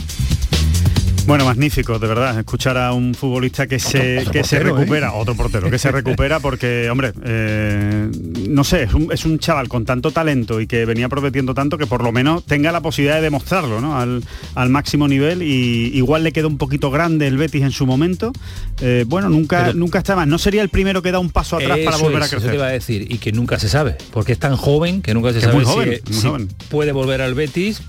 [1.28, 4.60] Bueno, magnífico, de verdad, escuchar a un futbolista que se, otro que se ¿eh?
[4.62, 8.10] recupera, otro portero, que se recupera porque, hombre, eh,
[8.50, 11.78] no sé, es un, es un chaval con tanto talento y que venía prometiendo tanto
[11.78, 13.98] que por lo menos tenga la posibilidad de demostrarlo ¿no?
[13.98, 14.24] al,
[14.56, 18.34] al máximo nivel y igual le quedó un poquito grande el Betis en su momento.
[18.82, 21.56] Eh, bueno, nunca, Pero- nunca está más, no sería el primero que da un paso
[21.56, 22.56] atrás para volver a es, eso te crecer.
[22.56, 25.36] iba a decir y que nunca se sabe porque es tan joven que nunca se
[25.36, 26.48] Que sabe muy si- joven, si, muy joven.
[26.70, 27.82] puede volver al Betis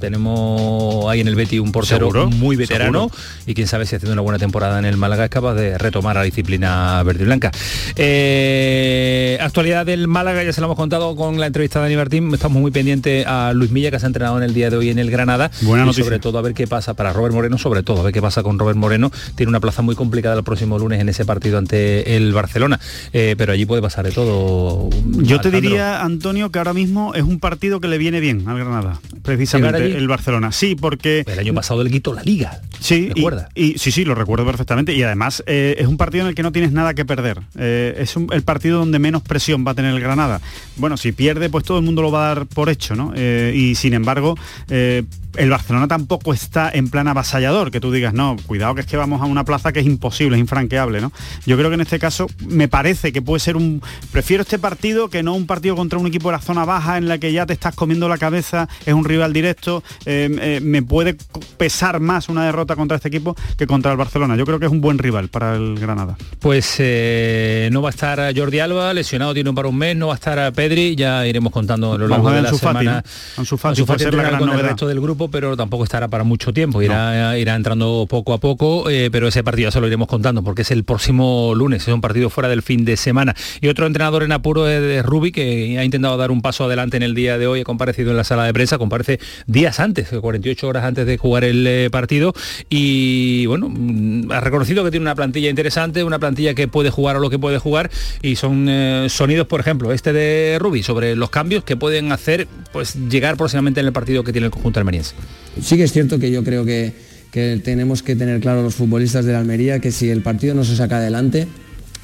[0.00, 3.22] tenemos ahí en el Betis un portero Seguro, muy veterano seguro.
[3.46, 6.16] y quién sabe si haciendo una buena temporada en el Málaga es capaz de retomar
[6.16, 7.50] la disciplina verde y blanca.
[7.96, 12.32] Eh, actualidad del Málaga, ya se lo hemos contado con la entrevista de Dani Martín,
[12.34, 14.90] estamos muy pendientes a Luis Milla que se ha entrenado en el día de hoy
[14.90, 16.04] en el Granada Buena y noticia.
[16.04, 18.42] sobre todo a ver qué pasa para Robert Moreno, sobre todo a ver qué pasa
[18.42, 22.16] con Robert Moreno, tiene una plaza muy complicada el próximo lunes en ese partido ante
[22.16, 22.78] el Barcelona,
[23.12, 24.88] Eh, pero allí puede pasar de todo.
[25.06, 28.58] Yo te diría, Antonio, que ahora mismo es un partido que le viene bien al
[28.58, 29.92] Granada, precisamente allí?
[29.92, 30.52] el Barcelona.
[30.52, 32.60] Sí, porque El año pasado le quitó la liga.
[32.80, 33.48] Sí, y, ¿Recuerda?
[33.54, 34.94] y- sí, sí, lo recuerdo perfectamente.
[34.94, 37.40] Y además eh, es un partido en el que no tienes nada que perder.
[37.58, 40.40] Eh, es un- el partido donde menos presión va a tener el Granada.
[40.76, 43.12] Bueno, si pierde, pues todo el mundo lo va a dar por hecho, ¿no?
[43.16, 44.36] Eh, y sin embargo,
[44.68, 45.02] eh,
[45.36, 48.96] el Barcelona tampoco está en plan avasallador, que tú digas, no, cuidado que es que
[48.96, 51.12] vamos a una plaza que es imposible, es infranqueable, ¿no?
[51.46, 53.82] Yo creo que en este caso me parece que puede ser un...
[54.10, 57.08] Prefiero este partido que no un partido contra un equipo de la zona baja en
[57.08, 59.57] la que ya te estás comiendo la cabeza, es un rival directo,
[60.06, 61.16] eh, eh, me puede
[61.56, 64.36] pesar más una derrota contra este equipo que contra el Barcelona.
[64.36, 66.16] Yo creo que es un buen rival para el Granada.
[66.38, 70.08] Pues eh, no va a estar Jordi Alba, lesionado tiene un para un mes, no
[70.08, 72.82] va a estar Pedri, ya iremos contando a lo largo de la semana.
[72.82, 73.02] ¿no?
[73.36, 74.70] Ansu Fati Ansu puede Fati ser la gran con el novedad.
[74.70, 78.84] resto del grupo, pero tampoco estará para mucho tiempo, irá, irá entrando poco a poco,
[79.10, 82.00] pero ese partido ya se lo iremos contando porque es el próximo lunes, es un
[82.00, 83.34] partido fuera del fin de semana.
[83.60, 86.96] Y otro entrenador en apuro es de Rubi, que ha intentado dar un paso adelante
[86.96, 89.18] en el día de hoy, ha comparecido en la sala de prensa, comparece
[89.48, 92.34] días antes, 48 horas antes de jugar el eh, partido,
[92.68, 97.16] y bueno, mm, ha reconocido que tiene una plantilla interesante, una plantilla que puede jugar
[97.16, 97.90] a lo que puede jugar,
[98.22, 102.46] y son eh, sonidos, por ejemplo, este de Rubi, sobre los cambios que pueden hacer,
[102.72, 105.14] pues llegar próximamente en el partido que tiene el conjunto almeriense.
[105.60, 106.92] Sí que es cierto que yo creo que,
[107.32, 110.62] que tenemos que tener claro los futbolistas de la Almería que si el partido no
[110.62, 111.48] se saca adelante,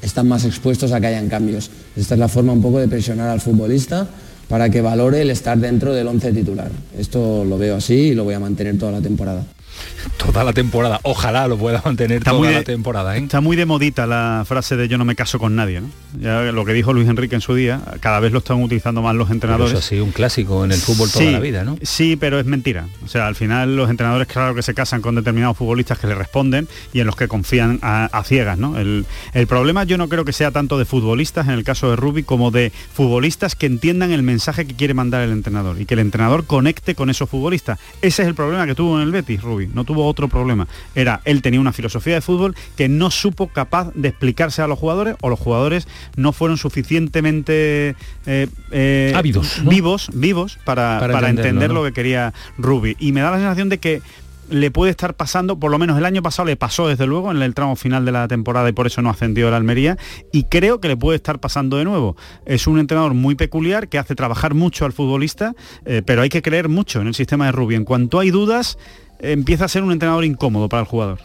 [0.00, 1.70] están más expuestos a que hayan cambios.
[1.94, 4.08] Esta es la forma un poco de presionar al futbolista
[4.48, 6.70] para que valore el estar dentro del once titular.
[6.98, 9.44] Esto lo veo así y lo voy a mantener toda la temporada.
[10.16, 13.16] Toda la temporada, ojalá lo pueda mantener Está toda de- la temporada.
[13.16, 13.20] ¿eh?
[13.20, 15.88] Está muy de modita la frase de yo no me caso con nadie, ¿no?
[16.20, 19.14] Ya lo que dijo Luis Enrique en su día, cada vez lo están utilizando más
[19.16, 19.72] los Pero entrenadores.
[19.72, 21.76] eso ha sido un clásico en el fútbol toda Sí, la vida, ¿no?
[21.82, 22.86] Sí, pero es mentira.
[23.04, 26.14] O sea, al final los entrenadores, claro que se casan con determinados futbolistas que le
[26.14, 28.78] responden y en los que confían a, a ciegas, ¿no?
[28.78, 31.96] El, el problema yo no creo que sea tanto de futbolistas, en el caso de
[31.96, 35.94] Rubi, como de futbolistas que entiendan el mensaje que quiere mandar el entrenador y que
[35.94, 37.78] el entrenador conecte con esos futbolistas.
[38.02, 39.66] Ese es el problema que tuvo en el Betis, Rubi.
[39.74, 40.66] No tuvo otro problema.
[40.94, 44.78] Era, él tenía una filosofía de fútbol que no supo capaz de explicarse a los
[44.78, 47.96] jugadores o los jugadores no fueron suficientemente
[48.26, 49.70] eh, eh, Ávidos, ¿no?
[49.70, 52.96] vivos, vivos para, Para para entender lo que quería Rubi.
[52.98, 54.02] Y me da la sensación de que
[54.50, 57.40] le puede estar pasando, por lo menos el año pasado le pasó desde luego en
[57.42, 59.96] el tramo final de la temporada y por eso no ascendió el Almería
[60.32, 62.16] y creo que le puede estar pasando de nuevo.
[62.46, 66.42] Es un entrenador muy peculiar que hace trabajar mucho al futbolista, eh, pero hay que
[66.42, 67.74] creer mucho en el sistema de Rubi.
[67.74, 68.78] En cuanto hay dudas,
[69.18, 71.18] empieza a ser un entrenador incómodo para el jugador.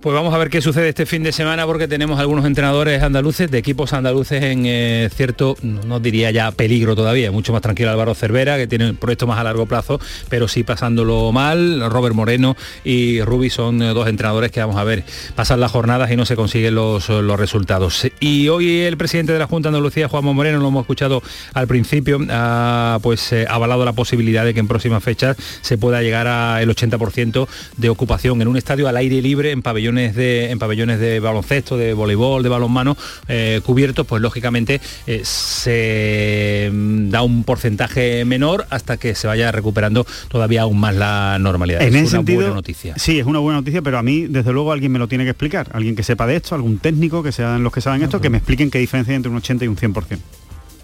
[0.00, 3.50] Pues vamos a ver qué sucede este fin de semana porque tenemos algunos entrenadores andaluces,
[3.50, 8.14] de equipos andaluces en eh, cierto, no, diría ya peligro todavía, mucho más tranquilo Álvaro
[8.14, 11.90] Cervera, que tiene un proyecto más a largo plazo, pero sí pasándolo mal.
[11.90, 16.10] Robert Moreno y Rubi son eh, dos entrenadores que vamos a ver, pasan las jornadas
[16.10, 18.06] y no se consiguen los, los resultados.
[18.20, 21.22] Y hoy el presidente de la Junta de Andalucía, Juanmo Moreno, lo hemos escuchado
[21.52, 26.00] al principio, ha pues eh, avalado la posibilidad de que en próximas fechas se pueda
[26.00, 27.46] llegar al 80%
[27.76, 29.60] de ocupación en un estadio al aire libre en
[29.90, 32.96] pabellones de en pabellones de baloncesto, de voleibol, de balonmano
[33.28, 39.50] eh, cubiertos, pues lógicamente eh, se mm, da un porcentaje menor hasta que se vaya
[39.50, 41.82] recuperando todavía aún más la normalidad.
[41.82, 42.94] En es ese una sentido, buena noticia.
[42.96, 45.30] Sí, es una buena noticia, pero a mí, desde luego, alguien me lo tiene que
[45.30, 45.68] explicar.
[45.72, 48.38] Alguien que sepa de esto, algún técnico, que sean los que saben esto, que me
[48.38, 50.18] expliquen qué diferencia hay entre un 80 y un 100%.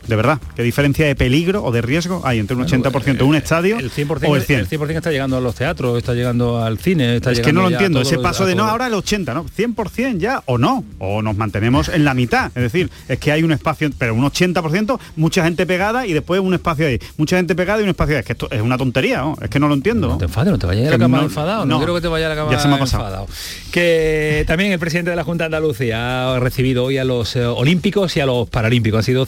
[0.07, 3.35] De verdad, qué diferencia de peligro o de riesgo hay entre un 80% de un
[3.35, 4.61] estadio El 100%, o el 100.
[4.61, 7.63] el 100% está llegando a los teatros, está llegando al cine, está Es que no
[7.63, 9.45] lo entiendo, ese paso de no, ahora el 80, ¿no?
[9.45, 13.43] 100% ya o no, o nos mantenemos en la mitad, es decir, es que hay
[13.43, 17.55] un espacio, pero un 80%, mucha gente pegada y después un espacio ahí, mucha gente
[17.55, 19.37] pegada y un espacio ahí, es que esto es una tontería, ¿no?
[19.41, 20.09] es que no lo entiendo.
[20.09, 22.27] No te enfades, no te vayas a la cama enfadado, no, quiero que te vayas
[22.27, 23.05] a la cama ya se me ha pasado.
[23.05, 23.29] enfadado.
[23.73, 27.45] Que también el presidente de la Junta de Andalucía ha recibido hoy a los eh,
[27.45, 28.99] olímpicos y a los paralímpicos.
[28.99, 29.27] Han sido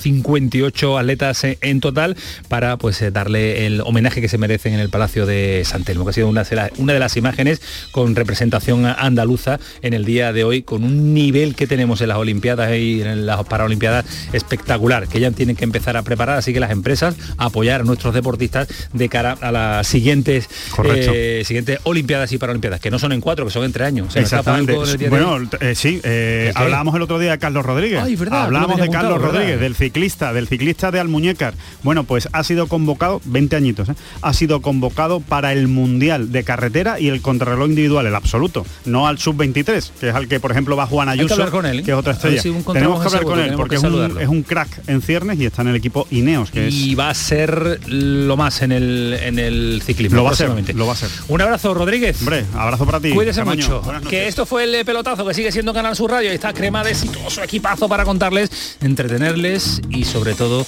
[0.59, 2.17] 58 atletas en total
[2.49, 6.05] para pues eh, darle el homenaje que se merecen en el Palacio de San Telmo,
[6.05, 10.05] que ha sido una de, las, una de las imágenes con representación andaluza en el
[10.05, 14.05] día de hoy, con un nivel que tenemos en las Olimpiadas y en las Paralimpiadas
[14.33, 18.15] espectacular, que ya tienen que empezar a preparar, así que las empresas apoyar a nuestros
[18.15, 20.49] deportistas de cara a las siguientes,
[20.85, 24.09] eh, siguientes Olimpiadas y Paralimpiadas, que no son en cuatro, que son entre años.
[24.09, 25.05] O sea, ¿me escapa Exactamente.
[25.05, 25.11] en?
[25.11, 28.01] Bueno, eh, sí, eh, hablábamos el otro día de Carlos Rodríguez.
[28.03, 29.63] Ay, verdad, Hablábamos de Carlos Rodríguez, ¿verdad?
[29.63, 31.55] del ciclista, del ciclista de Almuñécar.
[31.83, 33.95] Bueno, pues ha sido convocado, 20 añitos, ¿eh?
[34.23, 39.07] ha sido convocado para el Mundial de Carretera y el contrarreloj individual, el absoluto, no
[39.07, 41.81] al sub-23, que es al que, por ejemplo, va Juan que Ayuso, hablar con él,
[41.81, 41.83] ¿eh?
[41.83, 42.43] que es otra ver estrella.
[42.43, 44.21] si tenemos que hablar con él, porque que es un, saludarlo.
[44.21, 46.75] es un crack en ciernes y está en el equipo Ineos, que es...
[46.75, 50.17] Y va a ser lo más en el, en el ciclismo.
[50.17, 51.11] Lo va a ser, lo va a ser.
[51.29, 52.21] Un abrazo, Rodríguez.
[52.21, 53.13] Hombre, abrazo para ti.
[53.13, 53.83] Cuídese Camaño.
[53.83, 54.09] mucho.
[54.09, 56.33] Que esto fue el pelotazo que sigue siendo Canal Sur Radio.
[56.33, 60.65] Y está crema de y todo su equipazo para contarles, entretenerles y sobre todo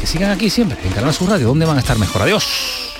[0.00, 2.22] que sigan aquí siempre en Canal Sur Radio, donde van a estar mejor.
[2.22, 2.99] Adiós.